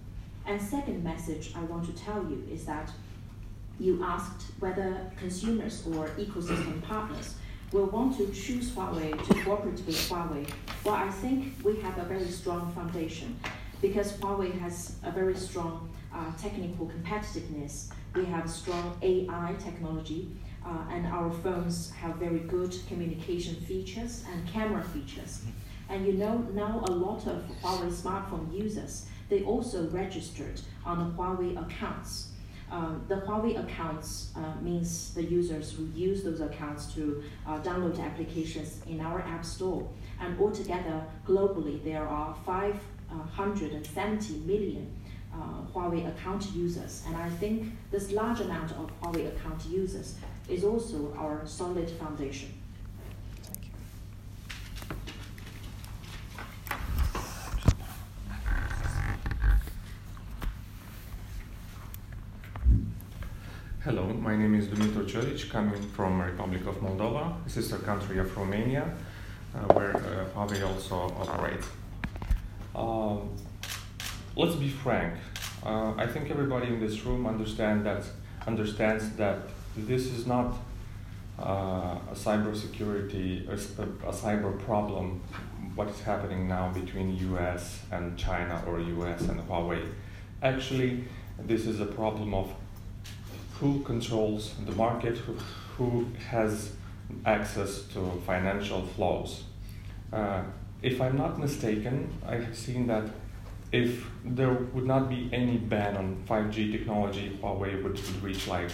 [0.46, 2.90] And second message I want to tell you is that
[3.78, 7.34] you asked whether consumers or ecosystem partners
[7.72, 10.50] will want to choose Huawei to cooperate with Huawei.
[10.84, 13.38] Well, I think we have a very strong foundation
[13.80, 17.92] because Huawei has a very strong uh, technical competitiveness.
[18.14, 20.30] We have strong AI technology.
[20.64, 25.42] uh, and our phones have very good communication features and camera features.
[25.88, 31.06] And you know now a lot of Huawei smartphone users they also registered on the
[31.16, 32.32] Huawei accounts.
[32.70, 37.98] Um, the Huawei accounts uh, means the users who use those accounts to uh, download
[38.00, 39.88] applications in our app store.
[40.20, 44.99] And altogether, globally, there are 570 million uh,
[45.74, 47.04] Huawei account users.
[47.06, 50.16] And I think this large amount of Huawei account users
[50.48, 52.54] is also our solid foundation.
[63.82, 68.94] Hello, my name is Dumitru Cioric, coming from Republic of Moldova, sister country of Romania,
[69.54, 71.66] uh, where uh, Huawei also operates.
[72.74, 73.30] Um,
[74.36, 75.14] let's be frank.
[75.64, 78.04] Uh, I think everybody in this room understand that
[78.46, 79.38] understands that
[79.76, 80.56] this is not
[81.38, 85.20] uh, a cybersecurity, a, a cyber problem.
[85.74, 87.82] What is happening now between U.S.
[87.90, 89.22] and China or U.S.
[89.22, 89.86] and Huawei?
[90.42, 91.04] Actually,
[91.38, 92.52] this is a problem of
[93.60, 95.36] who controls the market, who,
[95.76, 96.72] who has
[97.26, 99.44] access to financial flows.
[100.12, 100.42] Uh,
[100.82, 103.04] if I'm not mistaken, I have seen that
[103.72, 108.70] if there would not be any ban on 5G technology, Huawei would, would reach like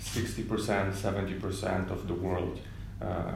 [0.00, 2.60] 60%, 70% of the world,
[3.00, 3.32] uh,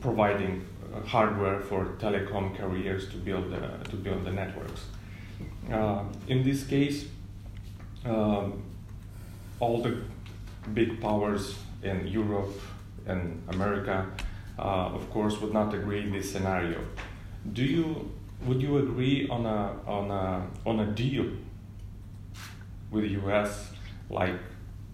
[0.00, 0.64] providing
[1.06, 4.86] hardware for telecom carriers to build the, to build the networks.
[5.72, 7.06] Uh, in this case,
[8.04, 8.62] um,
[9.60, 9.98] all the
[10.74, 12.52] big powers in Europe
[13.06, 14.06] and America,
[14.58, 16.78] uh, of course, would not agree in this scenario.
[17.52, 18.10] Do you
[18.45, 21.25] would you agree on a on a on a deal
[22.91, 23.71] with the U.S.
[24.09, 24.39] like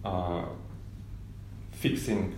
[0.04, 0.44] uh,
[1.72, 2.34] fixing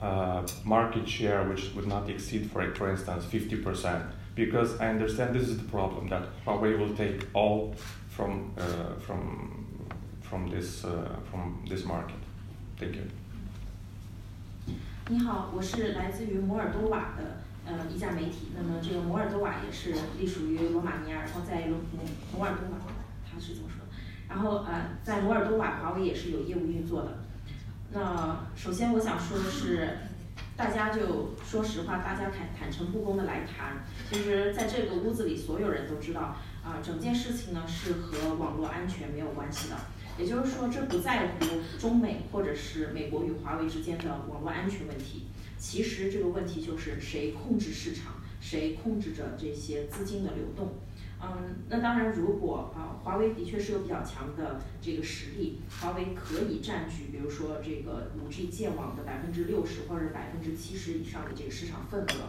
[0.00, 4.04] uh, market share which would not exceed, for for instance, fifty percent?
[4.34, 7.74] Because I understand this is the problem that Huawei will take all
[8.08, 9.66] from uh, from
[10.22, 12.16] from this uh, from this market.
[12.78, 13.02] Thank you.
[15.10, 18.51] 你好，我是来自于摩尔多瓦的 呃一家媒体。
[18.55, 22.03] 那么这个摩尔多瓦也是隶属于罗马尼亚，然后在罗摩
[22.37, 22.77] 摩尔多瓦，
[23.29, 23.83] 他是这么说。
[24.29, 27.19] 然后呃，在摩尔多瓦，华为也是有业务运作的。
[27.91, 29.97] 那首先我想说的是，
[30.57, 33.83] 大家就说实话，大家坦坦诚不公的来谈。
[34.09, 39.75] 其实在这个屋子里，所有人都知道啊，整件事情呢是和网络安全没有关系的。
[40.17, 41.45] 也就是说，这不在乎
[41.79, 45.27] 中美或者是美国与华为之间的网络安全问题。
[45.63, 50.73] 其实这个问题就是谁控制市场，谁控制着这些资金的流动。
[51.21, 62.25] 嗯，那当然，如果啊，华为的确是有比较强的这个实力，华为可以占据，比如说这个五 G 建网的百分之六十或者百分之七十以上的这个市场份额。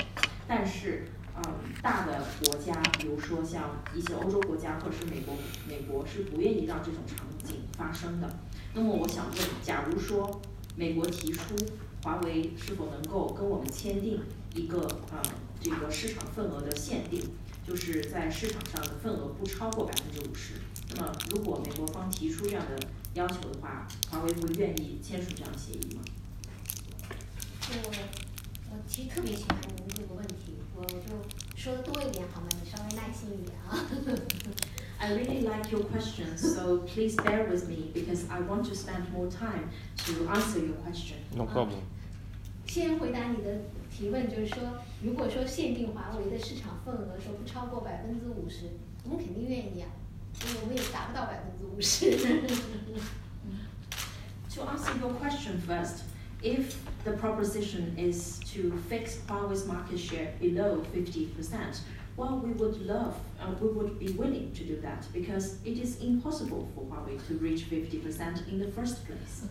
[0.47, 1.43] 但是，嗯，
[1.83, 5.35] 大的国家，比如说像一些欧洲国家或者是美国，
[5.69, 8.39] 美国是不愿意让这种场景发生的。
[8.73, 10.41] 那么，我想问，假如说
[10.77, 11.57] 美国提出
[12.05, 14.21] 华为是否能够跟我们签订
[14.55, 14.79] 一个
[15.11, 15.23] 呃
[15.59, 17.19] 这个市场份额的限定，
[17.67, 20.61] 就是在市场上的份额不超过百分之五十。
[20.91, 22.79] 那么，如果美国方提出这样的
[23.15, 26.03] 要求的话，华为会愿意签署这样的协议吗？
[27.71, 27.91] 我
[28.71, 30.99] 我其实特别喜欢您这个问题，我就
[31.57, 32.49] 说的多一点好吗？
[32.63, 33.73] 你稍微耐心一点啊。
[35.04, 39.10] I really like your question, so please bear with me because I want to spend
[39.14, 39.70] more time
[40.06, 41.18] to answer your question.
[41.36, 41.80] No problem.
[42.68, 44.62] 先回答你的提问，就是说，
[45.02, 48.70] 如果说限定华为的市场份额说不超过百分之五十，
[49.06, 49.88] 我们肯定愿意啊，
[50.42, 52.12] 因为我们也达不到百分之五十。
[54.56, 56.04] To answer your question first,
[56.42, 61.82] if the proposition is to fix Huawei's market share below 50%,
[62.17, 66.01] well, we would love, uh, we would be willing to do that because it is
[66.01, 69.49] impossible for Huawei to reach 50% in the first place.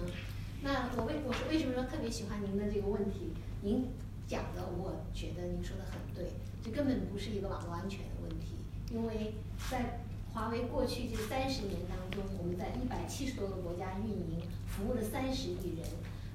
[0.62, 3.32] 那我为我是为什么说特别喜欢您的这个问题？
[3.62, 3.86] 您
[4.26, 6.32] 讲的，我觉得您说的很对，
[6.64, 8.56] 这根本不是一个网络安全的问题，
[8.90, 9.34] 因为
[9.70, 10.00] 在
[10.32, 15.86] 华为过去这三十年当中，我们在一百七十多个国家运营，服务了三十亿人，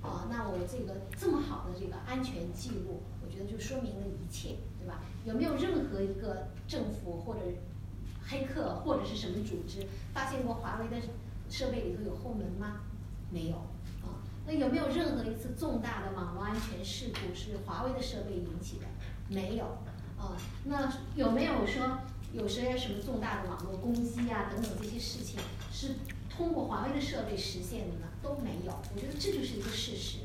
[0.01, 5.01] 啊，那我这个这么好的这个安全记录，我觉得就说明了一切，对吧？
[5.25, 7.41] 有没有任何一个政府或者
[8.27, 10.97] 黑客或者是什么组织发现过华为的
[11.49, 12.81] 设备里头有后门吗？
[13.29, 13.55] 没有。
[14.01, 14.17] 啊
[14.47, 18.85] 那有没有任何一次重大的网络安全事故是华为的设备引起的？
[19.29, 19.65] 没有。
[20.17, 21.99] 啊，那有没有说
[22.33, 25.39] 有些什么重大的网络攻击啊等等这些事情
[25.71, 25.95] 是
[26.29, 28.07] 通过华为的设备实现的呢？
[28.23, 28.73] 都没有。
[28.95, 30.19] 我觉得这就是一个事实。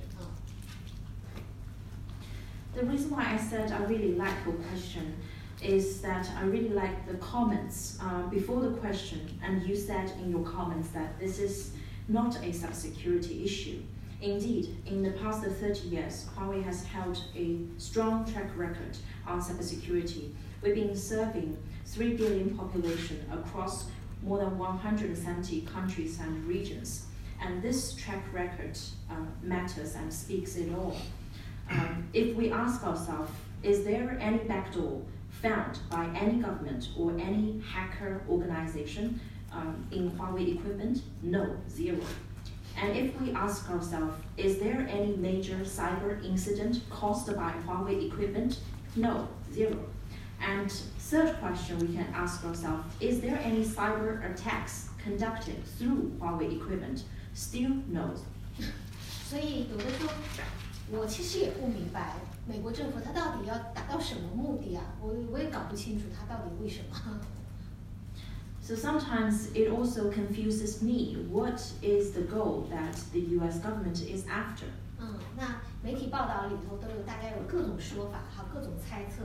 [2.76, 5.16] The reason why I said I really like your question
[5.62, 10.30] is that I really like the comments uh, before the question, and you said in
[10.30, 11.72] your comments that this is
[12.06, 13.80] not a cybersecurity issue.
[14.20, 20.32] Indeed, in the past 30 years, Huawei has held a strong track record on cybersecurity.
[20.60, 23.86] We've been serving 3 billion population across
[24.22, 27.06] more than 170 countries and regions.
[27.40, 28.78] And this track record
[29.10, 30.98] uh, matters and speaks it all
[31.69, 33.31] Um, if we ask ourselves,
[33.63, 35.01] is there any backdoor
[35.41, 39.19] found by any government or any hacker organization
[39.53, 41.03] um, in Huawei equipment?
[41.21, 41.99] No, zero.
[42.81, 48.59] And if we ask ourselves, is there any major cyber incident caused by Huawei equipment?
[48.95, 49.77] No, zero.
[50.41, 56.55] And third question we can ask ourselves, is there any cyber attacks conducted through Huawei
[56.55, 57.03] equipment?
[57.33, 58.15] Still no.
[59.29, 60.11] 所以有的时候，
[60.92, 62.14] 我其实也不明白
[62.46, 64.84] 美国政府它到底要达到什么目的啊？
[65.00, 67.20] 我我也搞不清楚它到底为什么。
[68.62, 74.66] So sometimes it also confuses me what is the goal that the US government is after.
[74.98, 79.24] 嗯，那媒体报道里头都有大概有各种说法，哈，各种猜测，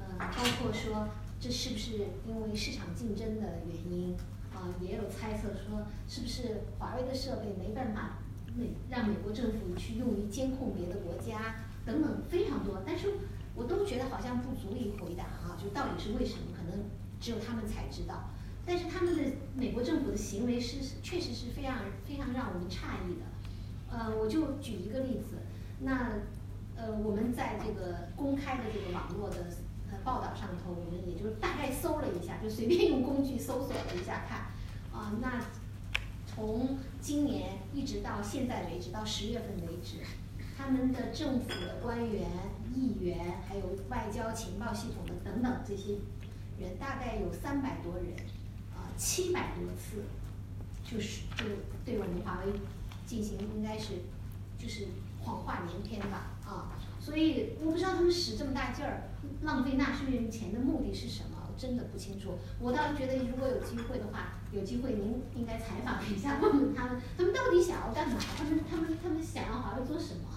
[0.00, 1.92] 呃，包括说这是不是
[2.26, 4.16] 因为市场竞争的原因，
[4.54, 8.18] 啊、也有猜测说是不是华为的设备没办法
[8.56, 13.08] 美让美国政府去用于监控别的国家等等非常多，但是
[13.54, 16.84] 我都觉得好像不足以回答啊，就到底是为什么，可能
[17.20, 18.30] 只有他们才知道。
[18.66, 19.22] 但是他们的
[19.54, 23.26] 美国政府的行为是确实是非常非常让我们诧异的。
[23.90, 25.38] 呃，我就举一个例子，
[25.80, 26.12] 那
[26.76, 29.36] 呃我们在这个公开的这个网络的
[29.90, 34.46] 呃报道上头，我们也就大概搜了一下，就随便用工具搜索了一下看，
[34.92, 35.42] 啊、那
[36.26, 39.96] 从今年一直到现在为止，到十月份为止，
[40.56, 42.28] 他们的政府的官员、
[42.74, 45.94] 议员，还有外交情报系统的等等这些
[46.58, 48.14] 人，大概有三百多人，
[48.74, 50.04] 啊、七百多次，
[50.84, 51.44] 就是就
[51.84, 52.52] 对我们华为
[53.06, 53.94] 进行应该是
[54.58, 54.88] 就是
[55.22, 59.08] 谎话连篇吧，啊，所以我不知道他们使这么大劲儿，
[59.42, 62.38] 浪费纳税人钱的目的是什么，我真的不清楚。
[62.60, 68.18] 我倒是觉得如果有机会的话，有机会您应该采访一下，问问他们，他们到底想要干嘛？
[68.36, 70.28] 他们他们他们想要华为做什么？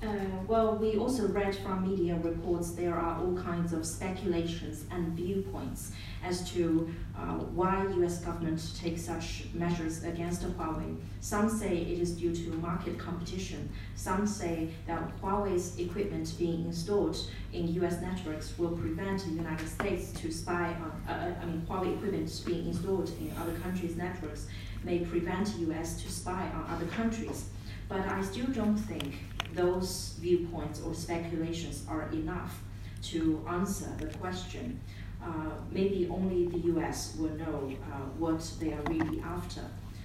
[0.00, 0.06] Uh,
[0.46, 5.90] well, we also read from media reports there are all kinds of speculations and viewpoints
[6.22, 8.20] as to uh, why U.S.
[8.20, 10.96] government takes such measures against Huawei.
[11.20, 13.68] Some say it is due to market competition.
[13.96, 17.18] Some say that Huawei's equipment being installed
[17.52, 18.00] in U.S.
[18.00, 20.92] networks will prevent the United States to spy on.
[21.12, 24.46] Uh, I mean, Huawei equipment being installed in other countries' networks
[24.84, 26.00] may prevent U.S.
[26.02, 27.46] to spy on other countries.
[27.88, 29.14] But I still don't think
[29.54, 32.60] those viewpoints or speculations are enough
[33.02, 34.80] to answer the question.
[35.22, 39.62] Uh, maybe only the US will know uh, what they are really after.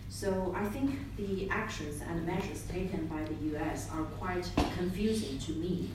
[0.10, 5.52] So I think the actions and measures taken by the US are quite confusing to
[5.54, 5.90] me.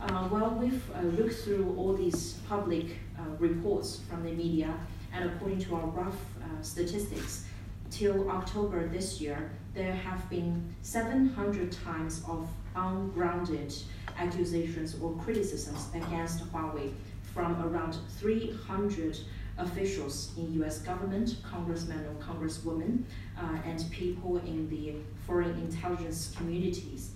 [0.00, 2.86] Uh, well, we've uh, looked through all these public
[3.18, 4.72] uh, reports from the media,
[5.12, 7.46] and according to our rough uh, statistics,
[7.90, 13.74] till October this year, there have been 700 times of ungrounded
[14.16, 16.92] accusations or criticisms against Huawei
[17.34, 19.18] from around 300
[19.58, 20.78] officials in U.S.
[20.78, 23.02] government, congressmen or congresswomen,
[23.36, 24.94] uh, and people in the
[25.26, 27.10] foreign intelligence communities.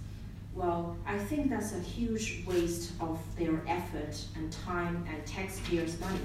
[0.55, 6.21] Well, I think that's a huge waste of their effort and time and taxpayers' money.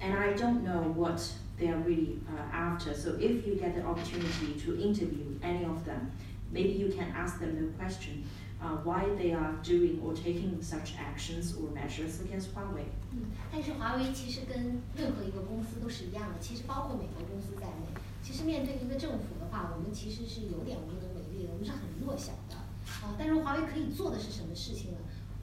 [0.00, 1.26] And I don't know what
[1.58, 2.94] they are really uh, after.
[2.94, 6.12] So if you get the opportunity to interview any of them,
[6.50, 8.24] maybe you can ask them the question
[8.60, 12.86] uh, why they are doing or taking such actions or measures against Huawei.
[13.12, 17.86] 嗯，但是华为其实跟任何一个公司都是一样的，其实包括美国公司在内，
[18.22, 23.14] 其实面对一个政府的话，我们其实是有点无能为力的，我们是很弱小的啊。
[23.18, 24.98] 但是华为可以做的是什么事情呢？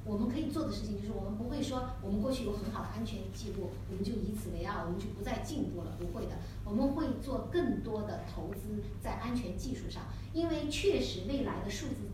[0.05, 6.37] 我们可以做的事情就是，我们不会说我们过去有很好的安全记录，我们就以此为傲，我们就不再进步了，不会的。
[6.63, 12.05] 我们会做更多的投资在安全技术上，因为确实未来的数字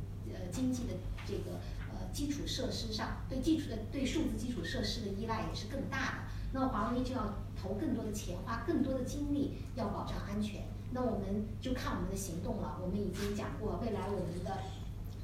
[0.51, 0.93] 经济的
[1.25, 1.57] 这个
[1.89, 6.17] 呃基础设施上，对基础的对数字基础设施的依赖也是更大的。
[6.53, 10.63] 那华为就要投更多的钱，花更多的精力，要保障安全。
[10.91, 12.77] 那我们就看我们的行动了。
[12.81, 14.57] 我们已经讲过，未来我们的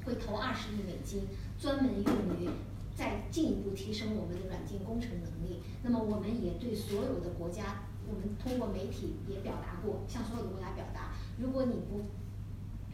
[0.05, 1.27] 会投二十亿美金，
[1.59, 2.49] 专门用于
[2.95, 5.61] 再进一步提升我们的软件工程能力。
[5.83, 12.05] 那么我们也对所有的国家我们通过媒体也表达过，向所有的国家表达，如果你不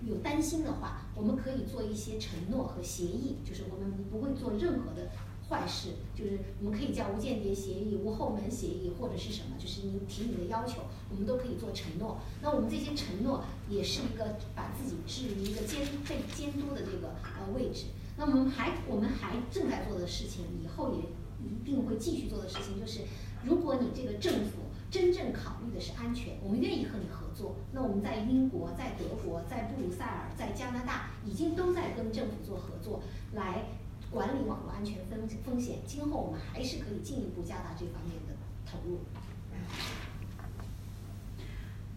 [0.05, 5.11] 有担心的话，我们可以做一些承诺和协议，就是我们不会做任何的
[5.47, 12.19] 坏事，就是我们可以叫无间谍协议、无后门协议或者是什么，就是你提你的要求，我们都可以做承诺。
[12.41, 17.85] 那我们这些承诺也是一个把自己置于一个监被监督的这个呃位置。
[18.17, 20.99] 那我们还我们还正在做的事情，以后也
[21.45, 23.01] 一定会继续做的事情，就是
[23.43, 27.56] 如果你这个政府真正考虑的是安全，我们愿意和你合作。
[27.72, 33.02] 那我们在英国、在德国、在布鲁塞尔、在加拿大，已经都在跟政府做合作，
[33.34, 33.64] 来
[34.10, 35.78] 管理网络安全风风险。
[35.86, 38.34] 今后我们还是可以进一步加大这方面的
[38.64, 39.00] 投入。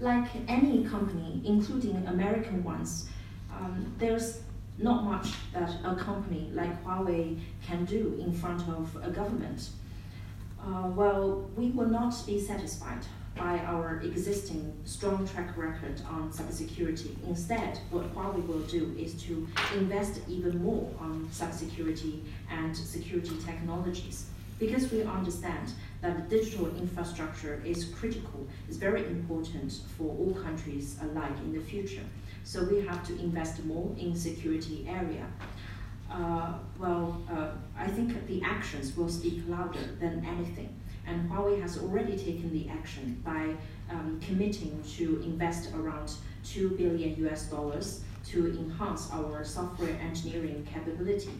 [0.02, 3.08] like any company, including American ones,
[3.52, 4.39] um, there's
[4.78, 9.70] not much that a company like Huawei can do in front of a government.
[10.67, 13.07] Uh, well, we will not be satisfied
[13.37, 17.14] by our existing strong track record on cybersecurity.
[17.29, 19.47] Instead, what Huawei will do is to
[19.77, 24.27] invest even more on cybersecurity and security technologies
[24.59, 31.37] because we understand that digital infrastructure is critical, is very important for all countries alike
[31.45, 32.03] in the future.
[32.43, 35.27] So we have to invest more in security area.
[36.11, 40.75] Uh, well, uh, I think the actions will speak louder than anything.
[41.07, 43.55] And Huawei has already taken the action by
[43.91, 46.13] um, committing to invest around
[46.45, 51.31] 2 billion US dollars to enhance our software engineering capability.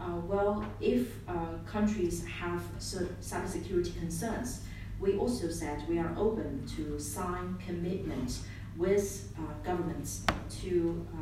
[0.00, 1.32] Uh, well, if uh,
[1.66, 4.60] countries have cybersecurity concerns,
[5.00, 8.38] we also said we are open to sign commitment
[8.76, 10.22] with uh, governments
[10.62, 11.18] to uh,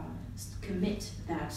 [0.60, 1.54] commit that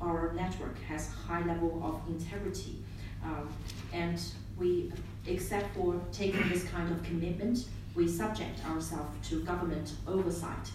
[0.00, 2.76] our network has high level of integrity.
[3.24, 3.48] Um,
[3.92, 4.20] and
[4.58, 4.92] we,
[5.26, 10.70] except for taking this kind of commitment, we subject ourselves to government oversight.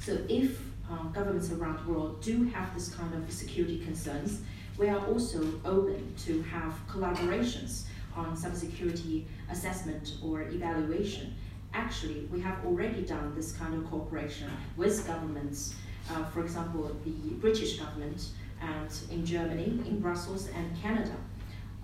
[0.00, 0.60] So if
[0.90, 4.40] uh, governments around the world do have this kind of security concerns,
[4.78, 7.84] we are also open to have collaborations
[8.16, 11.34] on cybersecurity assessment or evaluation.
[11.74, 15.74] Actually, we have already done this kind of cooperation with governments,
[16.10, 18.28] uh, for example, the British government
[18.60, 21.16] and in Germany, in Brussels and Canada.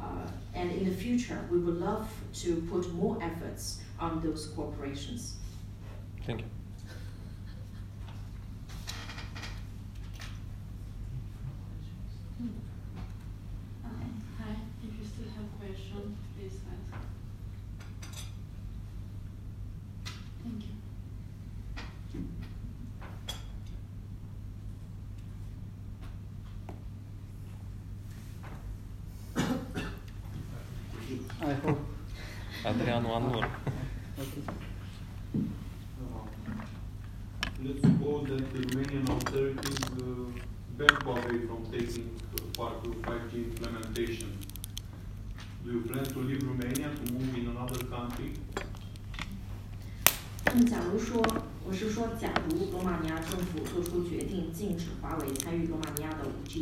[0.00, 5.32] Uh, and in the future, we would love to put more efforts on those cooperations.
[6.24, 6.46] Thank you.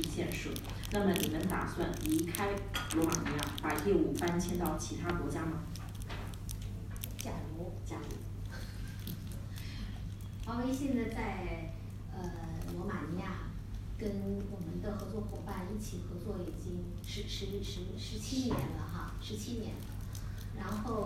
[0.00, 0.50] 建设，
[0.92, 2.50] 那么你们打算离开
[2.94, 5.64] 罗马尼亚，把业务搬迁到其他国家吗？
[7.18, 8.16] 假如假如。
[10.44, 11.74] 华为现在在
[12.12, 12.30] 呃
[12.74, 13.50] 罗马尼亚
[13.98, 14.08] 跟
[14.50, 19.80] 我们的合作伙伴一起合作已经十十十十七年了哈，十七年了。
[20.56, 21.04] 然后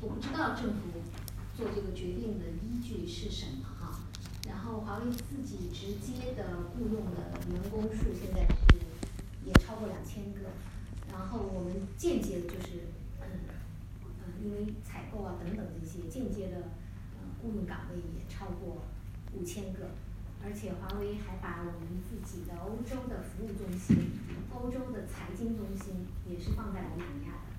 [0.00, 1.02] 我不知道政府
[1.56, 3.63] 做这个决定的依据是什么。
[4.46, 6.44] 然后华为自己直接的
[6.76, 8.78] 雇佣的员工数现在是
[9.44, 10.50] 也超过两千个，
[11.10, 12.88] 然后我们间接的就是
[13.20, 13.26] 嗯
[14.00, 16.56] 嗯因为采购啊等等这些间接的
[17.16, 17.24] 呃。
[17.42, 18.84] 雇佣岗位也超过
[19.34, 19.90] 五千个，
[20.42, 24.12] 而且华为还把我们自己的欧洲的服务中心、
[24.50, 27.52] 欧洲的财经中心也是放在了马尼亚的。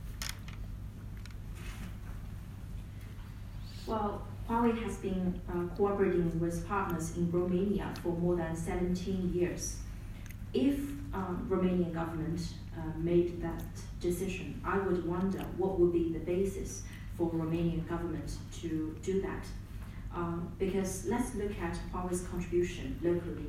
[3.85, 9.77] Well, Huawei has been uh, cooperating with partners in Romania for more than 17 years.
[10.53, 10.77] If
[11.13, 12.41] um, Romanian government
[12.77, 13.63] uh, made that
[13.99, 16.83] decision, I would wonder what would be the basis
[17.17, 19.45] for Romanian government to do that.
[20.13, 23.47] Um, because let's look at Huawei's contribution locally.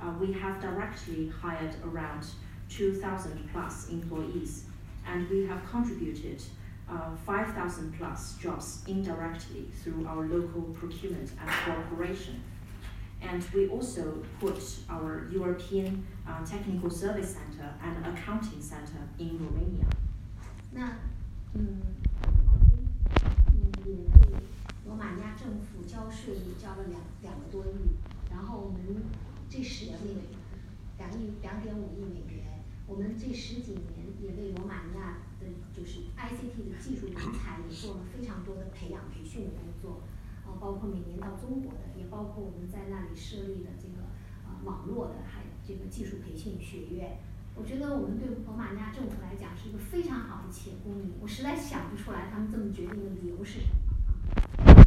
[0.00, 2.24] Uh, we have directly hired around
[2.70, 4.64] 2,000 plus employees,
[5.04, 6.40] and we have contributed
[6.89, 12.41] uh, 5,000 plus jobs indirectly through our local procurement and cooperation.
[13.21, 14.59] And we also put
[14.89, 19.87] our European uh, Technical Service Center and Accounting Center in Romania.
[20.73, 20.97] 那，
[21.53, 21.79] 嗯，
[22.43, 22.57] 华
[23.85, 24.09] 为
[24.85, 27.95] 罗马尼亚政府交税也交了两两个多亿，
[28.29, 29.03] 然后我们
[29.49, 30.25] 这十几年
[30.97, 35.19] 两亿两点五亿美元，我们这十几年也为罗马尼亚
[35.74, 40.02] 就是 ICT 的技术人才也做了非常多的培养培训的工作，
[40.46, 44.08] 呃，包括每年到中国的，也包括我们在那里设立的这个
[44.46, 47.18] 呃网络的，还有这个技术培训学院。
[47.54, 54.84] 我觉得我们对罗马尼亚政府来讲是一个非常好的企业公民，我实在想不出来他们这么决定的理由是什么。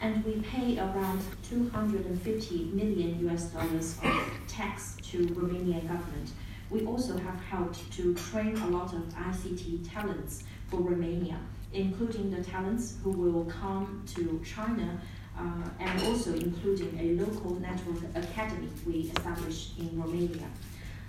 [0.00, 4.12] and we pay around 250 million US dollars of
[4.46, 6.32] tax to Romanian government.
[6.73, 11.39] We also have helped to train a lot of ICT talents for Romania,
[11.73, 15.01] including the talents who will come to China
[15.37, 20.47] uh, and also including a local network academy we established in Romania.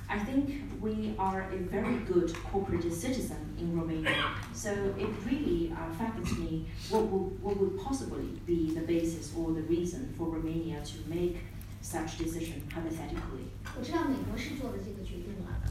[0.08, 5.92] I think we are a very good corporate citizen in Romania, so it really uh,
[5.94, 10.82] fascinates me what would, what would possibly be the basis or the reason for Romania
[10.84, 11.38] to make
[11.80, 13.46] such decision hypothetically.
[13.78, 15.23] 我知道美国是做的这个决定了，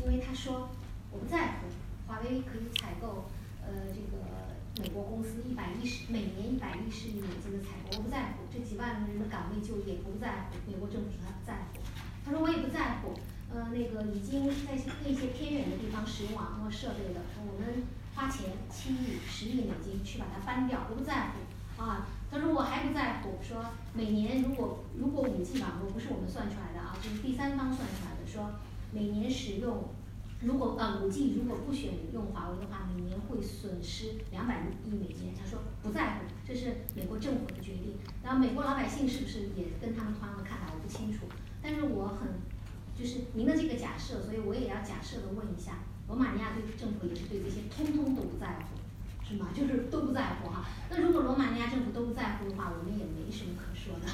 [0.04, 0.68] 因为他说
[1.10, 1.66] 我不在乎，
[2.06, 3.24] 华为可以采购
[3.64, 4.20] 呃这个
[4.82, 11.80] 美国公司一百一十每年一百一十亿美金的采购，我不在乎这几万人的岗位就业，我不在乎，美国政府他在乎。
[12.24, 13.14] 他说我也不在乎，
[13.52, 17.84] 呃那个已经在那些偏远的地方使用网络设备的，我们
[18.14, 22.08] 花钱七亿、十亿美金去把它搬掉，我不在乎啊。
[22.30, 28.50] 他说我还不在乎，说每年如果如果五 G 网络不是我们算出来的啊，就是第三方算出来的，说
[28.94, 29.88] 每年使用。
[30.40, 35.32] 如果呃五 G 如果不选用华为的话，每年会损失两百亿美金。
[35.34, 37.96] 他说不在乎，这是美国政府的决定。
[38.22, 41.20] 然后美国老百姓是不是也跟他们同样的看法，我不清楚。
[41.62, 42.28] 但是我很
[42.94, 45.78] 就是您的这个假设，所以我也要假设的问一下，
[46.08, 48.76] 罗马尼亚对政府也是对这些通通都不在乎，
[49.26, 49.48] 是吗？
[49.54, 50.66] 就是都不在乎哈。
[50.90, 54.06] 那如果罗马尼亚政府都不在乎的话，我们也没什么可说的。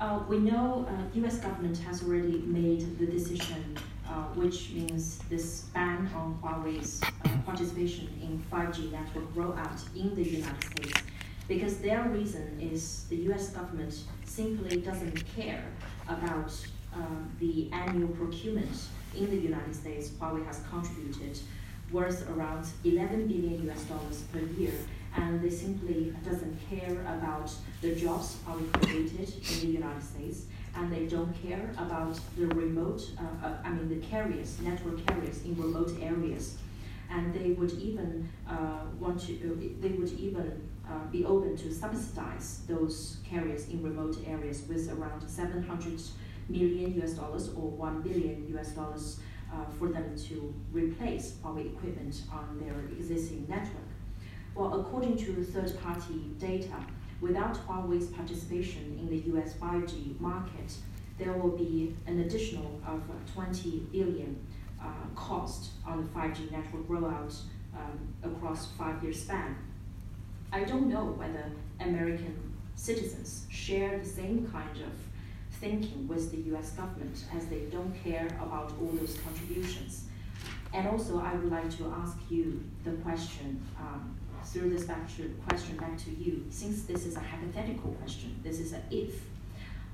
[0.00, 1.38] Uh, we know uh, U.S.
[1.38, 3.76] government has already made the decision,
[4.08, 10.22] uh, which means this ban on Huawei's uh, participation in 5G network rollout in the
[10.22, 11.02] United States,
[11.48, 13.50] because their reason is the U.S.
[13.50, 15.64] government simply doesn't care
[16.08, 16.50] about
[16.94, 21.38] um, the annual procurement in the United States Huawei has contributed,
[21.92, 23.82] worth around 11 billion U.S.
[23.84, 24.72] dollars per year
[25.16, 27.52] and they simply doesn't care about
[27.82, 30.44] the jobs are created in the United States,
[30.76, 35.42] and they don't care about the remote, uh, uh, I mean the carriers, network carriers
[35.44, 36.58] in remote areas,
[37.10, 41.72] and they would even uh, want to, uh, they would even uh, be open to
[41.72, 46.00] subsidize those carriers in remote areas with around 700
[46.48, 49.20] million US dollars or 1 billion US dollars
[49.52, 53.89] uh, for them to replace Huawei equipment on their existing network.
[54.54, 56.74] Well, according to third-party data,
[57.20, 60.74] without Huawei's participation in the US 5G market,
[61.18, 64.36] there will be an additional of 20 billion
[64.82, 67.36] uh, cost on the 5G network rollout
[67.74, 69.56] um, across five-year span.
[70.52, 74.92] I don't know whether American citizens share the same kind of
[75.60, 80.06] thinking with the US government as they don't care about all those contributions.
[80.72, 85.23] And also, I would like to ask you the question um, through this back to,
[85.47, 86.45] question back to you.
[86.49, 89.13] Since this is a hypothetical question, this is a if.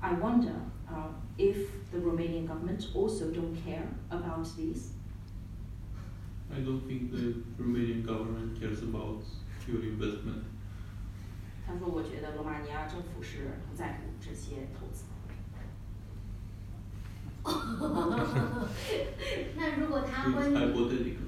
[0.02, 0.54] I wonder
[0.90, 1.08] uh,
[1.38, 1.56] if
[1.90, 4.92] the Romanian government also don't care about these.
[6.54, 9.22] I don't think the Romanian government cares about
[9.66, 10.44] your investment.
[11.64, 15.04] 他说：“我觉得罗马尼亚政府是不在乎这些投资。
[19.56, 21.16] 那如果他 It's 关于 hypothetical.
[21.16, 21.25] 呃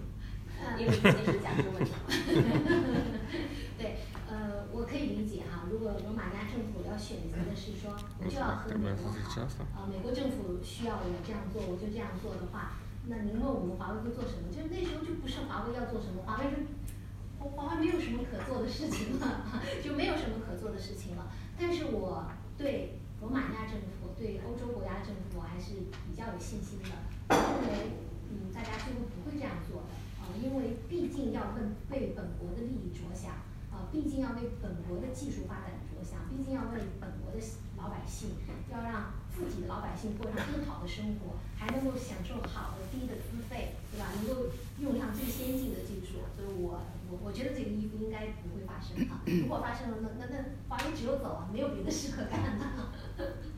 [0.78, 1.91] 因为这是假设问题。
[3.80, 5.64] 对，呃，我可以理解哈。
[5.72, 9.41] 如果罗马尼亚政府要选择的是说，我就要和美国好，
[9.74, 12.76] 啊、美国政府需要我这样做，我就这样做的话，
[13.07, 14.51] 那您问我们华为会做什么？
[14.51, 19.47] 就那时候就不是华为要做什么，华为就华为没有什么可做的事情了，
[19.84, 21.32] 就没有什么可做的事情了。
[21.57, 26.91] 但是我对罗马尼亚政府、对欧洲国家政府，我还是比较有信心的。
[27.32, 27.95] 我认为，
[28.28, 29.95] 嗯，大家最后不会这样做的。
[30.41, 31.61] 因为毕竟要为
[31.91, 33.31] 为本国的利益着想，
[33.71, 37.39] 啊，毕竟要为本国的技术发展着想，毕竟要为本国的
[37.77, 38.31] 老百姓，
[38.71, 44.07] 要让自己的老百姓过上更好的生活，还能够享受好的低的资费，对吧？
[44.15, 49.21] 能够用上最先进的技术，所以我我我觉得这个衣服应该不会发生啊。
[49.25, 50.37] 如果发生了，那那那
[50.67, 52.91] 华为只有走啊，没有别的事可干了。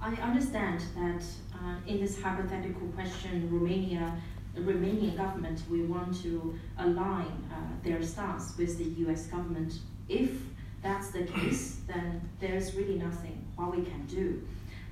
[0.00, 1.20] I understand that
[1.52, 4.12] uh, in this hypothetical question, Romania,
[4.58, 9.26] the Romanian government, we want to align uh, their stance with the U.S.
[9.26, 9.74] government.
[10.08, 10.30] If
[10.82, 14.42] that's the case, then there's really nothing Huawei can do.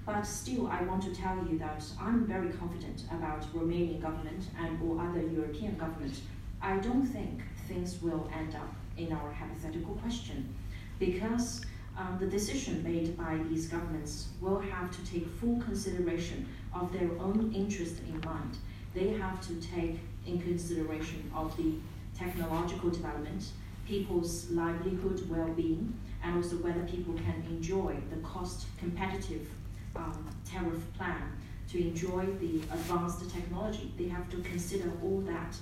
[0.04, 4.80] But still, I want to tell you that I'm very confident about Romanian government and
[4.80, 6.20] or other European government.
[6.62, 10.54] I don't think things will end up in our hypothetical question
[10.98, 11.62] because
[11.98, 17.10] um, the decision made by these governments will have to take full consideration of their
[17.18, 18.58] own interest in mind.
[18.96, 21.74] They have to take in consideration of the
[22.18, 23.50] technological development,
[23.86, 25.92] people's livelihood well-being,
[26.24, 29.46] and also whether people can enjoy the cost competitive
[29.94, 31.30] um, tariff plan
[31.68, 33.92] to enjoy the advanced technology.
[33.98, 35.54] They have to consider all that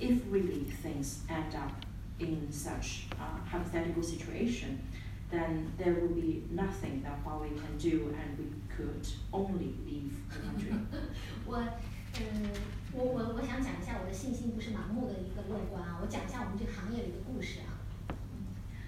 [0.00, 1.86] if really things end up
[2.18, 4.82] in such a hypothetical situation
[5.32, 8.44] then there will be nothing that Huawei can do, and we
[8.76, 10.72] could only leave the country.
[11.46, 11.66] 我，
[12.20, 12.50] 嗯，
[12.92, 17.80] 我我我想讲一下我的信心不是盲目的一个乐观啊，我讲一下我们这个行业里的故事啊。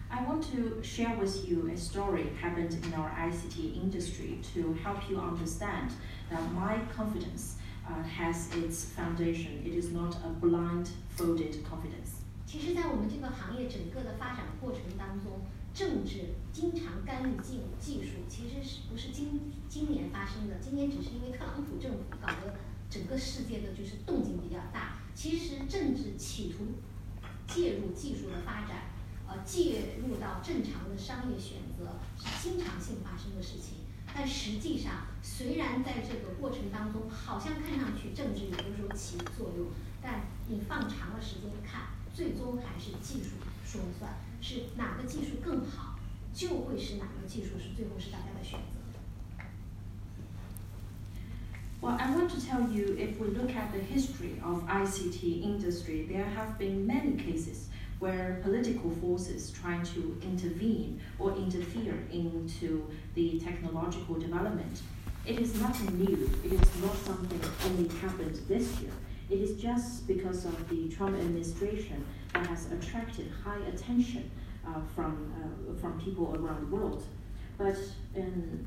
[0.09, 5.11] I want to share with you a story happened in our ICT industry to help
[5.11, 5.91] you understand
[6.31, 7.57] that my confidence
[7.89, 9.65] uh, has its foundation.
[9.65, 12.23] It is not a blindfolded confidence.
[12.47, 15.41] 其实，在我们这个行业整个的发展过程当中，
[15.75, 20.55] 政治经常干预技技术，其实是不是今今年发生的？
[20.61, 22.55] 今年只是因为特朗普政府搞得
[22.91, 24.99] 整个世界的就是动静比较大。
[25.15, 26.65] 其实政治企图
[27.47, 28.91] 介入技术的发展，
[29.29, 33.79] 呃，介入到正常的商业选择是经常性发生的事情。
[34.17, 39.67] 但实际上，虽然在这个过程当中，好像看上去政治有的时候起作用，
[40.01, 43.31] 但你放长了时间看，最终还是技术
[43.65, 44.15] 说了算。
[44.41, 45.99] 是哪个技术更好，
[46.35, 48.74] 就会是哪个技术是最后是大家的选择。
[51.85, 56.25] Well, I want to tell you if we look at the history of ICT industry, there
[56.25, 57.69] have been many cases
[57.99, 64.81] where political forces trying to intervene or interfere into the technological development.
[65.27, 66.31] It is nothing new.
[66.43, 68.93] It is not something only happened this year.
[69.29, 74.31] It is just because of the Trump administration that has attracted high attention
[74.67, 77.05] uh, from, uh, from people around the world.
[77.57, 77.79] But
[78.17, 78.67] um,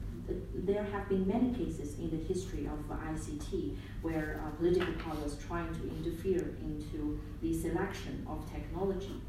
[0.54, 5.74] there have been many cases in the history of ICT where uh, political powers trying
[5.76, 9.22] to interfere into the selection of technology.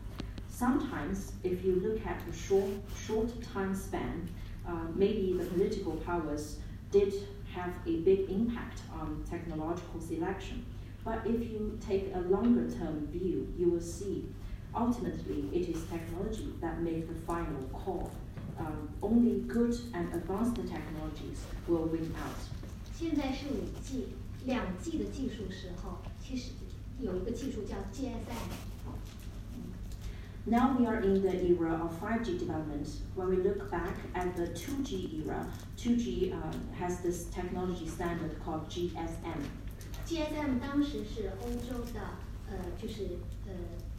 [0.48, 2.68] Sometimes, if you look at a short,
[3.06, 4.28] short time span,
[4.66, 6.58] uh, maybe the political powers
[6.90, 7.14] did
[7.54, 10.64] have a big impact on technological selection.
[11.04, 14.26] But if you take a longer term view, you will see
[14.74, 18.10] ultimately it is technology that makes the final call
[18.59, 22.37] Um, only good and advanced technologies will win out.
[22.95, 24.09] 现在是五 G、
[24.45, 26.51] 两 G 的技术时候，其实
[26.99, 32.89] 有一个技术叫 GSM。Now we are in the era of 5G development.
[33.15, 35.47] When we look back at the 2G era,
[35.77, 39.39] 2G uh, has this technology standard called GSM.
[40.05, 42.01] GSM 当时是欧洲的，
[42.49, 43.53] 呃，就是呃，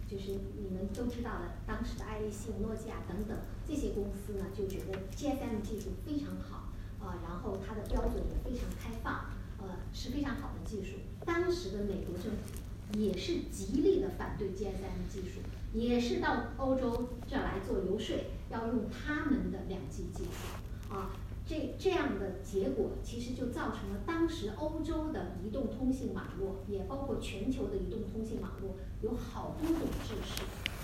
[0.07, 3.39] 就是你们都知道的，当时的爱立信、诺基亚等等
[3.70, 9.26] 这些公司呢，就觉得 GSM 技术非常好，啊，然后它的标准也非常开放，
[9.60, 10.98] 呃，是非常好的技术。
[11.24, 15.42] 当时的美国政府也是极力的反对 GSM 技术，
[15.72, 18.18] 也是到欧洲这来做游说，
[18.50, 21.12] 要用他们的两 G 技术，啊。
[21.48, 30.44] 这这样的结果，其实就造成了当时欧洲的移动通信网络，也包括全球的移动通信网络，有好多种制式，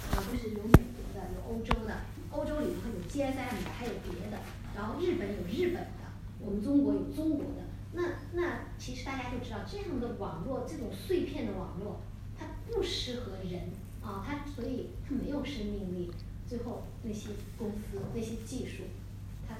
[0.09, 1.93] 啊，就是有美国的，有欧洲的，
[2.35, 4.37] 欧洲里头有 GSM 的，还有别的，
[4.75, 6.03] 然后日本有日本的，
[6.39, 7.63] 我们中国有中国的。
[7.93, 12.01] 那那其实大家就知道，这样的网络，这种碎片的网络，
[12.37, 13.69] 它不适合人
[14.03, 16.11] 啊，它所以它没有生命力。
[16.47, 18.83] 最后那些公司那些技术。
[19.47, 19.55] 它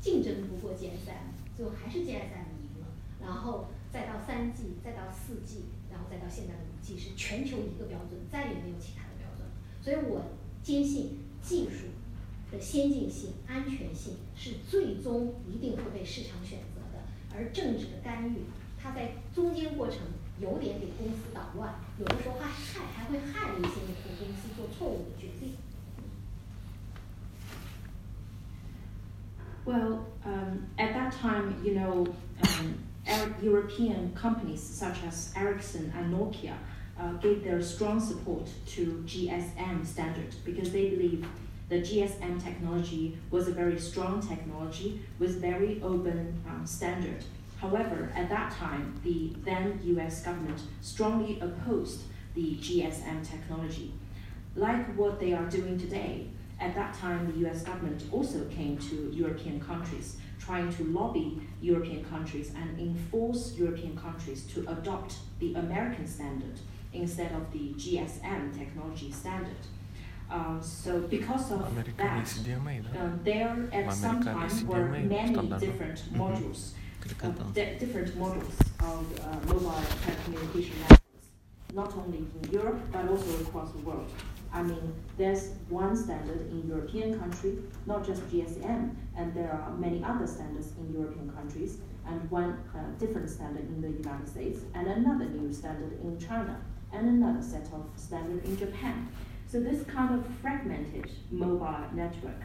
[0.00, 2.86] 竞争不过 GSM，最后还是 GSM 赢了，
[3.20, 9.46] 然后再到三 G，再到四 G，然后再到现在的五 G，是全球一个标准，再也没有其他的标准。
[9.82, 10.30] 所以我
[10.62, 11.89] 坚信技术
[12.51, 17.03] 的先进性、安全性是最终一定会被市场选择的，
[17.35, 18.41] 而政治的干预，
[18.81, 19.99] 它在中间过程
[20.39, 23.69] 有点给公司捣乱，有的时候还害还会害了一些
[24.19, 25.55] 公司做错误的决定。
[29.65, 32.05] Well, um, at that time, you know,
[32.43, 32.75] um,
[33.41, 36.53] European companies such as Ericsson and Nokia
[36.99, 41.25] uh, gave their strong support to GSM standard because they believe
[41.70, 47.24] the GSM technology was a very strong technology with very open um, standard.
[47.60, 52.00] However, at that time, the then US government strongly opposed
[52.34, 53.92] the GSM technology.
[54.56, 56.26] Like what they are doing today,
[56.58, 62.04] at that time, the US government also came to European countries, trying to lobby European
[62.04, 66.58] countries and enforce European countries to adopt the American standard
[66.92, 69.62] instead of the GSM technology standard.
[70.30, 71.86] Um, so because of that,
[72.24, 73.00] CDMA, da?
[73.00, 75.60] um, there at some time were many standard.
[75.60, 76.18] different Mhm.
[76.18, 76.72] modules,
[77.22, 81.26] uh, different models of uh, mobile telecommunication networks,
[81.74, 84.08] not only in Europe but also across the world.
[84.52, 90.02] I mean, there's one standard in European country, not just GSM, and there are many
[90.04, 94.86] other standards in European countries, and one uh, different standard in the United States, and
[94.86, 96.56] another new standard in China,
[96.92, 99.08] and another set of standard in Japan.
[99.50, 102.40] So this kind of fragmented mobile network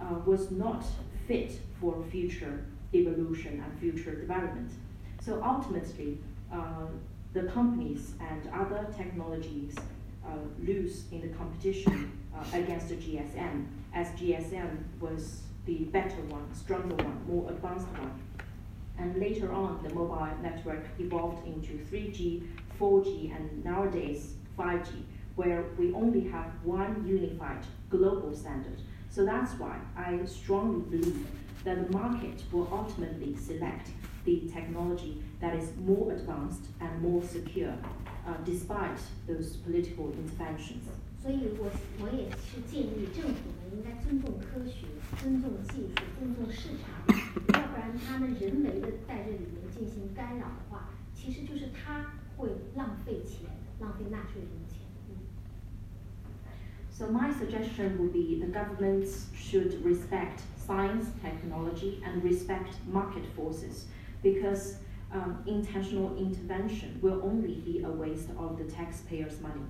[0.00, 0.82] uh, was not
[1.26, 4.72] fit for future evolution and future development.
[5.20, 6.16] So ultimately,
[6.50, 6.86] uh,
[7.34, 9.76] the companies and other technologies
[10.24, 16.54] uh, lose in the competition uh, against the GSM, as GSM was the better one,
[16.54, 18.22] stronger one, more advanced one.
[18.98, 22.46] And later on, the mobile network evolved into 3G,
[22.80, 25.02] 4G, and nowadays 5G,
[25.37, 28.81] where we only have one unified global standard.
[29.09, 31.25] So that's why I strongly believe
[31.63, 33.89] that the market will ultimately select
[34.25, 37.73] the technology that is more advanced and more secure,
[38.25, 40.85] uh, despite those political interventions.
[41.21, 44.87] 所以我我也是建议政府呢应该尊重科学、
[45.17, 47.07] 尊重技术、尊重市场，
[47.61, 53.49] 要不然他们人为的在这里面进行干扰的话，其实就是他会浪费钱，
[53.79, 54.83] 浪费纳税人的钱。
[56.98, 57.04] 嗯。
[57.04, 63.86] So my suggestion would be the governments should respect science, technology, and respect market forces,
[64.20, 64.78] because
[65.12, 69.62] um, intentional intervention will only be a waste of the taxpayers' money.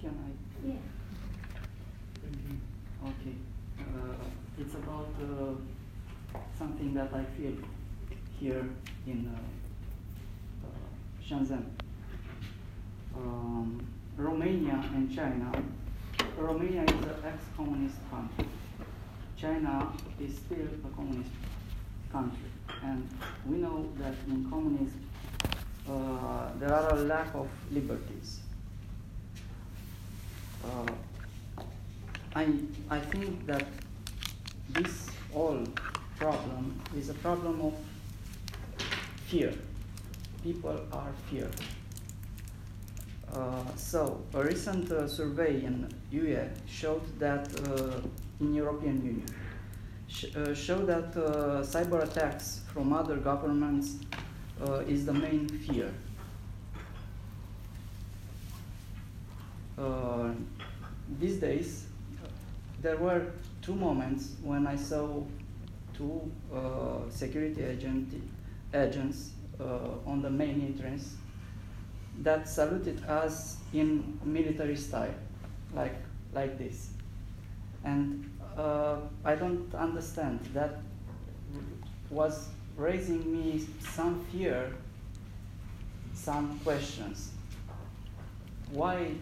[0.00, 0.68] Can I?
[0.68, 0.74] Yeah.
[3.04, 3.36] Okay.
[3.78, 4.14] Uh,
[4.58, 7.54] it's about uh, something that I feel
[8.40, 8.68] here
[9.06, 10.70] in uh, uh,
[11.24, 11.64] Shenzhen.
[13.16, 13.86] Um,
[14.16, 15.50] Romania and China.
[16.38, 18.46] Romania is an ex-communist country.
[19.36, 21.30] China is still a communist
[22.12, 22.50] country,
[22.82, 23.08] and
[23.46, 25.02] we know that in communism
[25.88, 28.40] uh, there are a lack of liberties.
[30.64, 30.86] Uh,
[32.34, 32.46] I,
[32.90, 33.66] I think that
[34.68, 35.64] this whole
[36.16, 37.74] problem is a problem of
[39.26, 39.54] fear.
[40.42, 41.56] People are feared.
[43.34, 48.00] Uh, so, a recent uh, survey in UE showed that uh,
[48.40, 49.26] in European Union
[50.08, 51.14] sh- showed that
[51.64, 53.98] cyber attacks from other governments
[54.88, 55.92] is the main fear.
[61.18, 61.86] These days,
[62.82, 63.26] there were
[63.62, 65.22] two moments when I saw
[65.94, 68.12] two uh, security agent,
[68.72, 69.64] agents uh,
[70.06, 71.16] on the main entrance
[72.20, 75.14] that saluted us in military style,
[75.74, 75.96] like
[76.32, 76.90] like this.
[77.84, 80.40] And uh, I don't understand.
[80.52, 80.82] That
[82.10, 83.64] was raising me
[83.94, 84.72] some fear,
[86.14, 87.32] some questions.
[88.70, 89.12] Why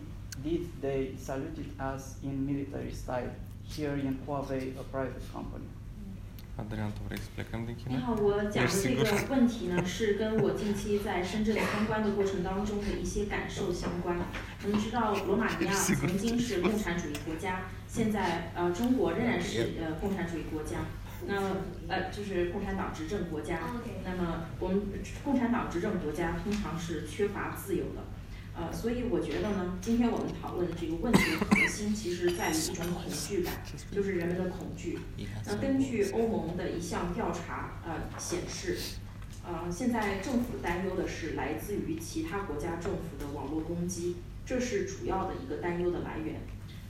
[0.43, 3.31] did they saluted us in military style
[3.65, 5.65] here in Huawei, a private company?
[6.61, 8.01] Adrian, tu vrei să plecăm din 你 China?
[8.05, 8.89] 好，我讲的这?
[8.97, 14.17] 个问题呢，是跟我近期在深圳参观的过程当中的一些感受相关。
[14.65, 20.79] 我们知道罗马尼亚曾经是共产主义国家，现在呃中国仍然是呃共产主义国家。
[21.27, 21.57] 那么
[21.87, 23.61] 呃就是共产党执政国家。
[24.05, 24.83] 那么我们
[25.25, 28.03] 共产党执政国家通常是缺乏自由的。
[28.59, 33.55] 呃，所以我觉得呢，今天我们讨论的这个问题的核心，其实在于一种恐惧感，
[33.93, 34.99] 就是人们的恐惧。
[35.47, 38.77] 那根据欧盟的一项调查，呃显示，
[39.47, 46.41] 呃现在政府担忧的是来自于其他国家政府的网络攻击，这是主要的一个担忧的来源。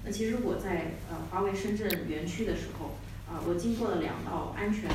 [0.02, 2.96] 那其实我在呃华为深圳园区的时候，
[3.30, 4.88] 啊、我经过了两道安全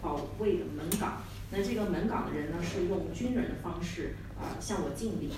[0.00, 1.20] 保卫的门岗。
[1.50, 5.30] 那这个门岗的人呢，是用军人的方式啊、向我敬礼。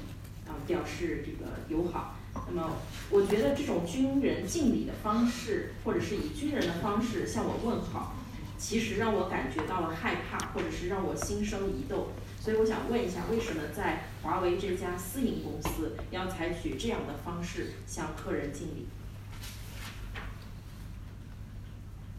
[0.59, 2.17] 啊，表示这个友好。
[2.49, 2.77] 那么，
[3.11, 8.15] 我觉得这种军人敬礼的方式，或者是以军人的方式向我问好，
[8.57, 12.11] 其实让我感觉到了害怕，或者是让我心生疑窦。
[12.41, 18.87] 所以我想问一下，为什么在华为这家私营公司要采取这样的方式向客人敬礼。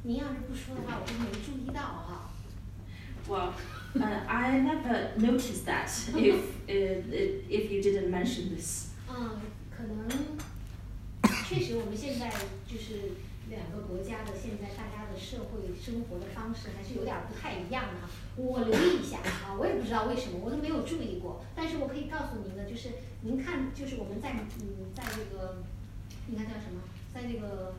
[0.04, 2.30] 您要是不说的话，我都没注意到哈。
[3.28, 3.52] Well,
[4.00, 6.36] uh, I never noticed that if
[6.68, 7.02] uh,
[7.50, 8.90] if you didn't mention this.
[9.10, 9.40] 嗯，
[9.76, 10.08] 可能
[11.48, 12.30] 确实我们现在
[12.68, 13.18] 就是
[13.50, 18.10] 两个国家的现在大家的社会生活的方式还是有点不太一样的哈。
[18.36, 21.44] 我留意一下啊，我也不知道为什么，我都没有注意过。
[21.56, 22.90] 但是我可以告诉您的就是，
[23.22, 24.32] 您看，就是我们在
[24.62, 25.64] 嗯，在这个，
[26.28, 26.82] 你看叫什么，
[27.14, 27.74] 在这个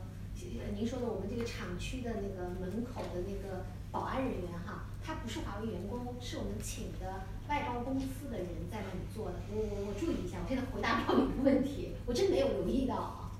[0.59, 9.35] 呃您说的我们这个厂区的那个门口的那个保安人员哈，他不是华为员工，是我们请的外包公司的人在那里做的。
[9.51, 13.31] 我我我注意一下，我现在回答不了你的问题，我真没有留意到。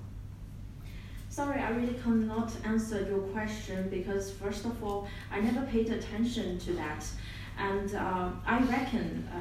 [1.30, 6.59] Sorry, I really cannot answer your question because first of all, I never paid attention
[6.66, 7.05] to that,
[7.57, 9.39] and uh, I reckon uh,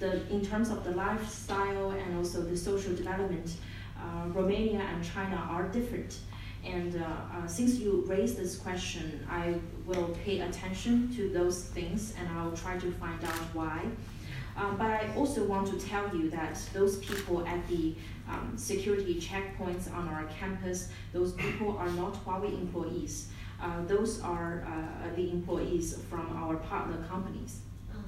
[0.00, 3.58] the in terms of the lifestyle and also the social development,
[3.96, 6.18] uh, Romania and China are different.
[6.63, 9.55] And uh, uh, since you raised this question, I
[9.85, 13.85] will pay attention to those things and I'll try to find out why.
[14.57, 17.93] Um, but I also want to tell you that those people at the
[18.27, 23.27] um, security checkpoints on our campus, those people are not Huawei employees.
[23.61, 27.61] Uh, those are uh, the employees from our partner companies.
[27.93, 28.03] 嗯，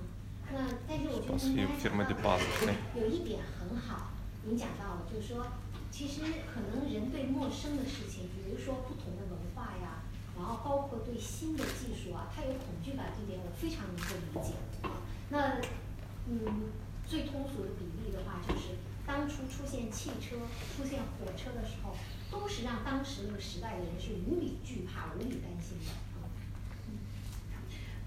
[0.51, 2.65] 那但是我觉得您刚才 Firma 讲 de 到 bază.
[2.65, 4.11] 的有一点很好，
[4.45, 5.45] 您讲到了，就是说，
[5.92, 10.02] 其实可能人对陌生的事情，比如说不同的文化呀，
[10.34, 14.54] 然后包括对新的技术啊，他有恐惧感，这点我非常能够理解。
[15.28, 15.60] 那
[16.26, 16.72] 嗯，
[17.06, 20.36] 最通俗的比例的话，就是当初出现汽车、
[20.74, 21.94] 出现火车的时候，
[22.30, 25.92] 都是让当时那个时代的人是无比惧怕、无比担心的。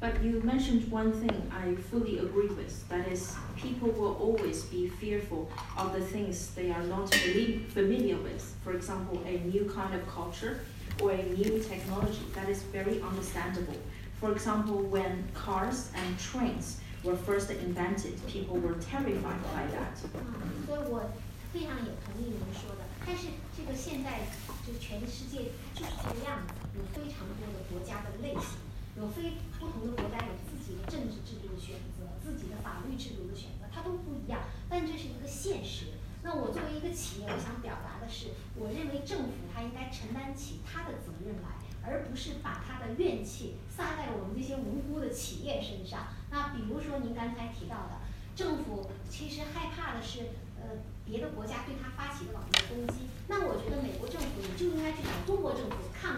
[0.05, 2.89] But you mentioned one thing I fully agree with.
[2.89, 8.17] That is, people will always be fearful of the things they are not fami- familiar
[8.17, 8.43] with.
[8.65, 10.61] For example, a new kind of culture
[11.03, 12.25] or a new technology.
[12.35, 13.77] That is very understandable.
[14.19, 19.97] For example, when cars and trains were first invented, people were terrified by that.
[20.15, 21.11] 嗯，所以我
[21.53, 22.85] 非常也同意您说的。
[23.07, 24.21] 但是这个现在
[24.67, 28.61] 就全世界就是这个样子，有非常多的国家的类型，
[28.96, 34.40] 有非不同的国家有自己的政治制度的选择，自己的法律制度的选择，它都不一样。
[34.70, 36.00] 但这是一个现实。
[36.24, 46.08] 那我作为一个企业，我想表达的是，我认为政府它应该承担起它的责任来，而不是把它的怨气撒在我们这些无辜的企业身上。
[46.32, 48.00] 那比如说您刚才提到的，
[48.34, 53.06] 政府其实害怕的是，呃，别的国家对它发起的网络攻击。
[53.28, 55.76] 那我觉得美国政府你就应该去找中国政府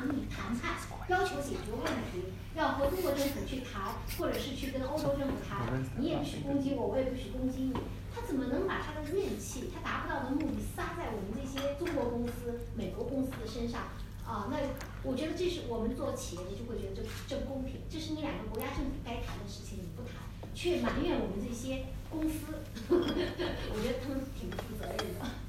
[0.07, 0.71] 抗议谈判，
[1.09, 7.73] 要求解决问题，要和中国政府去谈，或者是去跟欧洲政府谈，你也不许攻击我，我也不许攻击你。
[8.15, 13.81] 他怎么能把他的怨气，他达不到的目的撒在我们这些中国公司、美国公司的身上？
[14.25, 14.57] 啊，那
[15.03, 20.23] 我觉得这是我们做企业的就会觉得这这不公平，这是你两个国家政府该谈的事情，你不谈，
[20.55, 25.46] 却埋怨我们这些公司，我觉得他们挺不负责任的。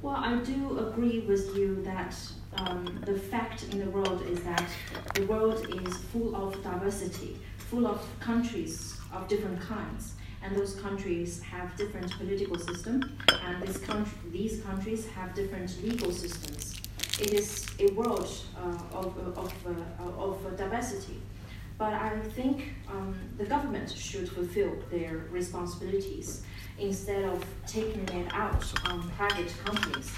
[0.00, 2.14] Well, I do agree with you that
[2.56, 4.64] um, the fact in the world is that
[5.14, 11.42] the world is full of diversity, full of countries of different kinds, and those countries
[11.42, 13.06] have different political systems,
[13.44, 16.80] and this country, these countries have different legal systems.
[17.18, 21.20] It is a world uh, of, of, uh, of diversity.
[21.76, 26.42] But I think um, the government should fulfill their responsibilities
[26.78, 30.10] instead of taking it out on private companies.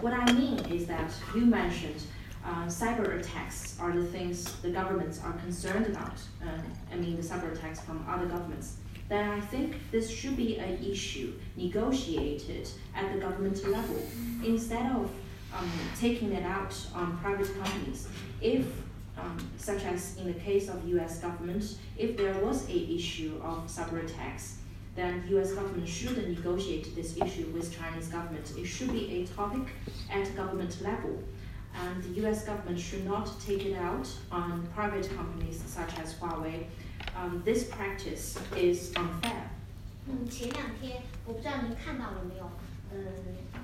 [0.00, 2.02] What I mean is that you mentioned
[2.44, 6.18] uh, cyber attacks are the things the governments are concerned about.
[6.42, 6.60] Uh,
[6.92, 8.76] I mean, the cyber attacks from other governments.
[9.08, 14.02] Then I think this should be an issue negotiated at the government level
[14.44, 15.10] instead of
[15.56, 18.08] um, taking it out on private companies.
[18.40, 18.66] If
[19.18, 21.20] um, such as in the case of U.S.
[21.20, 24.58] government, if there was a issue of cyber attacks,
[24.95, 25.53] then U.S.
[25.53, 28.51] government should negotiate this issue with Chinese government.
[28.57, 29.73] It should be a topic
[30.11, 31.23] at government level,
[31.73, 32.43] and the U.S.
[32.45, 36.65] government should not take it out on private companies such as Huawei.
[37.15, 39.49] Um, this practice is unfair.
[40.07, 42.49] 嗯，前两天我不知道您看到了没有，
[42.91, 42.97] 嗯，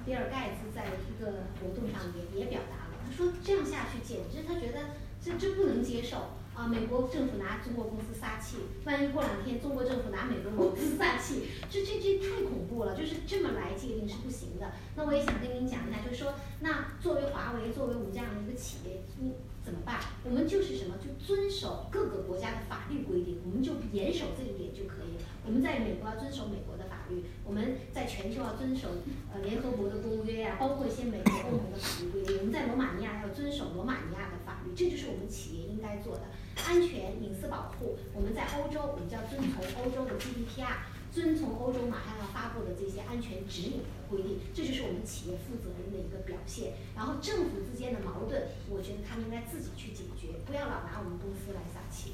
[0.05, 6.66] 比尔盖茨在一个活动上也也表达了，他说这样下去简直他觉得这这不能接受 啊！
[6.66, 14.72] 美国政府拿中国公司撒气，万一过两天中国政府拿美国公司撒气，这这这太恐怖了，就是这么来界定是不行的。
[14.96, 19.32] 那我也想跟您讲一下，就是说，那作为华为，作为我们这样的一个企业，你
[19.64, 20.00] 怎么办？
[20.24, 25.16] 我们就是什么，就遵守各个国家的法律规定，我们就严守这一点就可以。
[25.44, 28.88] 我们在美国要遵守美国的法律，我们在全球要遵守
[29.32, 32.38] 呃联合国的公约呀、包括一些美国、欧盟的法律规定。
[32.38, 34.38] 我们在罗马尼亚要遵守罗马尼亚的
[34.74, 36.22] 这就是我们企业应该做的。
[36.66, 46.74] 安全、隐私保护，我们在欧洲，我们就要遵从欧洲的 GDPR，遵从欧洲马上要发布的这些安全指引的规定，这就是我们企业负责任的一个表现。
[46.94, 52.12] 然后政府之间的矛盾，我觉得他们应该自己去解决，不要老拿我们公司来撒气。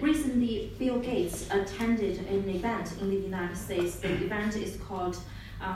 [0.00, 3.96] Recently, Bill Gates attended an event in the United States.
[3.98, 5.16] The event is called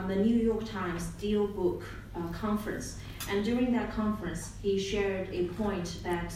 [0.07, 1.83] the New York Times Deal Book
[2.31, 2.99] Conference.
[3.29, 6.33] And during that conference, he shared a point that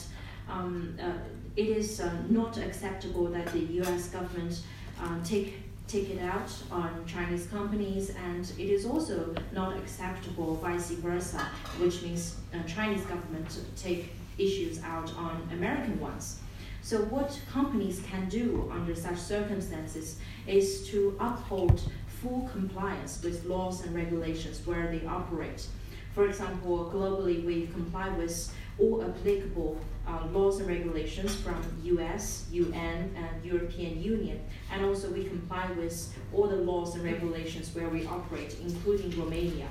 [0.49, 1.13] um, uh,
[1.55, 4.09] it is uh, not acceptable that the U.S.
[4.09, 4.61] government
[5.01, 5.55] um, take
[5.87, 11.39] take it out on Chinese companies, and it is also not acceptable vice versa,
[11.79, 16.39] which means uh, Chinese government take issues out on American ones.
[16.81, 20.17] So what companies can do under such circumstances
[20.47, 21.81] is to uphold
[22.21, 25.67] full compliance with laws and regulations where they operate.
[26.13, 33.15] For example, globally we comply with all applicable uh, laws and regulations from US, UN,
[33.15, 34.41] and European Union,
[34.71, 39.67] and also we comply with all the laws and regulations where we operate, including Romania.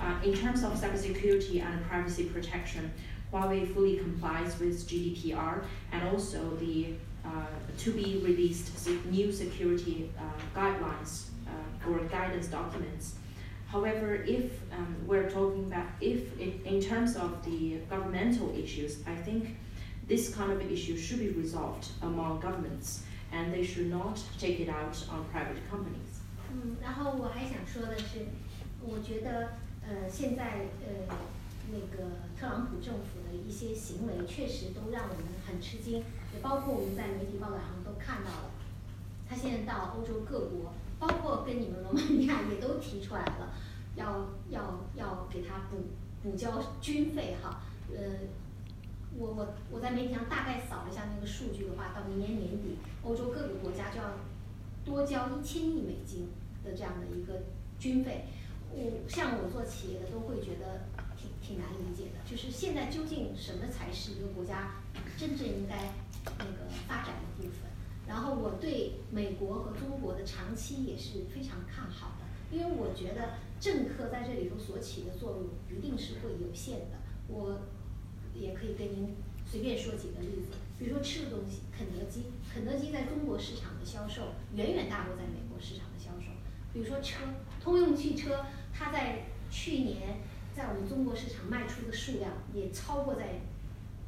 [0.00, 2.90] Uh, in terms of cybersecurity and privacy protection,
[3.32, 10.58] Huawei fully complies with GDPR and also the uh, to be released new security uh,
[10.58, 13.17] guidelines uh, or guidance documents.
[13.71, 19.15] However, if um, we're talking about if it, in terms of the governmental issues, I
[19.15, 19.57] think
[20.07, 24.69] this kind of issue should be resolved among governments, and they should not take it
[24.69, 26.21] out on private companies.
[26.51, 28.27] 嗯，然后我还想说的是，
[28.81, 31.15] 我觉得呃，现在呃，
[31.71, 36.03] 那个特朗普政府的一些行为确实都让我们很吃惊，
[36.33, 38.51] 也包括我们在媒体报道上都看到了。
[39.27, 43.52] 他现在到欧洲各国， 包括跟你们罗马尼亚也都提出来了，
[43.94, 45.76] 要要要给他补
[46.22, 47.62] 补交军费哈。
[47.90, 48.02] 呃，
[49.16, 54.14] 我我我在媒体上大概扫了一下那个数据的话，到明年年底，欧洲各个国家就要
[54.84, 56.28] 多交一千亿美金
[56.64, 57.44] 的这样的一个
[57.78, 58.26] 军费。
[58.70, 60.84] 我像我做企业的都会觉得
[61.16, 64.74] 挺挺难理解的，就是现在究竟什么才是一个国家
[65.16, 65.94] 真正应该
[66.38, 67.67] 那个发展的部分？
[68.08, 76.96] 然后我对美国和中国的长期也是非常看好的，因为我觉得政客在这里头所起的作用一定是会有限的。
[77.28, 77.60] 我
[78.34, 86.32] 也可以跟您随便说几个例子，比如说吃的东西，肯德基，肯德基在中国市场的销售远远大过在美国市场的销售。
[86.72, 87.24] 比如说车，
[87.62, 90.20] 通用汽车，它在去年
[90.56, 93.40] 在我们中国市场卖出的数量也超过在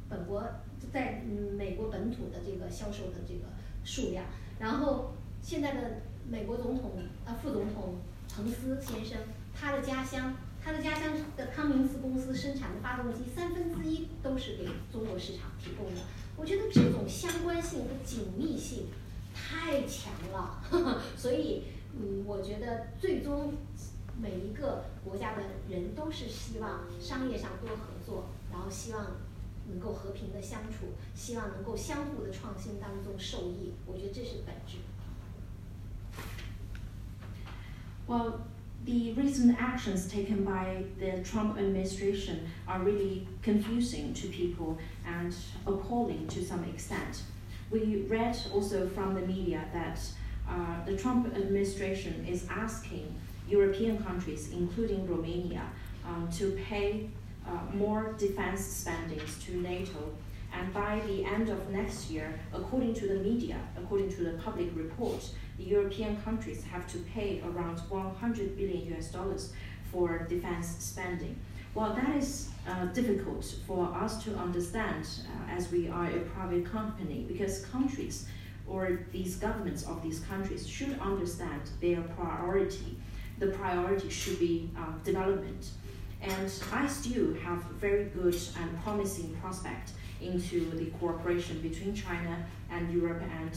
[0.09, 0.43] 本国
[0.91, 3.45] 在嗯美国本土的这个销售的这个
[3.83, 4.25] 数量。
[4.59, 6.91] 然后现在的美国总统
[7.25, 7.95] 呃副总统
[8.35, 9.17] 彭斯先生，
[9.53, 10.33] 他的家乡。
[10.63, 16.01] 他的家乡的康明斯公司生产的发动机三分之一都是给中国市场提供的。
[16.37, 18.85] 我觉得这种相关性和紧密性
[19.33, 21.63] 太强了，呵 呵所以
[21.99, 23.55] 嗯，我觉得最终
[24.21, 29.03] 每一个国家的人都是希望商业上多合作，然后希望
[29.70, 33.72] 能够和平的相处，希望能够相互的创新当中受益。
[33.86, 34.78] 我觉得这是本质。
[38.06, 38.40] Well,
[38.84, 46.28] the recent actions taken by the Trump administration are really confusing to people and appalling
[46.28, 47.22] to some extent.
[47.68, 49.98] We read also from the media that
[50.48, 53.12] uh, the Trump administration is asking
[53.48, 55.64] European countries, including Romania,
[56.06, 57.19] um, to pay uh,
[57.73, 60.13] more defense spendings to NATO.
[60.53, 64.69] And by the end of next year, according to the media, according to the public
[64.75, 65.23] report,
[65.57, 69.53] the European countries have to pay around 100 billion US dollars
[69.91, 71.37] for defense spending.
[71.73, 76.65] Well, that is uh, difficult for us to understand uh, as we are a private
[76.65, 78.27] company because countries
[78.67, 82.97] or these governments of these countries should understand their priority.
[83.39, 85.69] The priority should be uh, development.
[86.21, 89.91] And I still have very good and promising prospect
[90.21, 93.51] into the cooperation between China and Europe and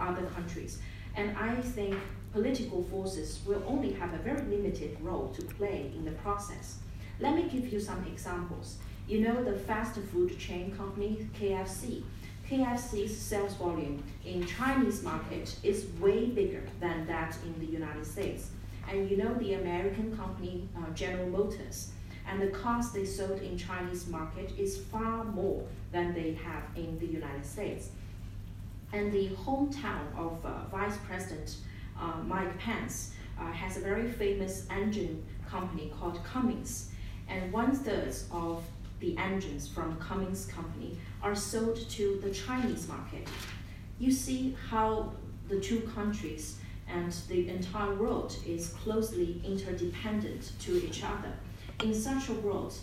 [0.00, 0.78] other countries.
[1.16, 1.96] And I think
[2.32, 6.78] political forces will only have a very limited role to play in the process.
[7.20, 8.78] Let me give you some examples.
[9.06, 12.02] You know the fast food chain company KFC.
[12.48, 18.50] KFC's sales volume in Chinese market is way bigger than that in the United States.
[18.90, 21.92] And you know the American company uh, General Motors,
[22.28, 26.98] and the cars they sold in Chinese market is far more than they have in
[26.98, 27.90] the United States.
[28.92, 31.56] And the hometown of uh, Vice President
[31.98, 36.90] uh, Mike Pence uh, has a very famous engine company called Cummins,
[37.28, 38.64] and one third of
[39.00, 43.26] the engines from Cummins company are sold to the Chinese market.
[43.98, 45.12] You see how
[45.48, 46.58] the two countries
[46.88, 51.32] and the entire world is closely interdependent to each other
[51.82, 52.74] in such a world,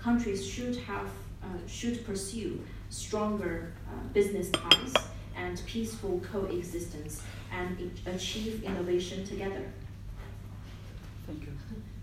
[0.00, 1.08] countries should have
[1.42, 4.94] uh, should pursue stronger uh, business ties
[5.36, 7.20] and peaceful coexistence
[7.52, 9.70] and achieve innovation together.
[11.26, 11.48] Thank you.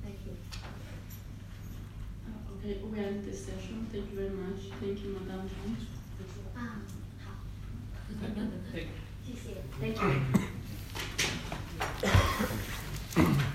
[0.04, 0.36] Thank you.
[2.28, 3.88] Uh, okay, we end this session.
[3.91, 4.62] Thank you very much.
[4.80, 5.76] Thank you, Madame Zhang.
[6.58, 6.86] Um,
[8.72, 8.88] Thank
[9.28, 9.45] you.
[9.80, 10.02] Thank
[13.18, 13.45] you.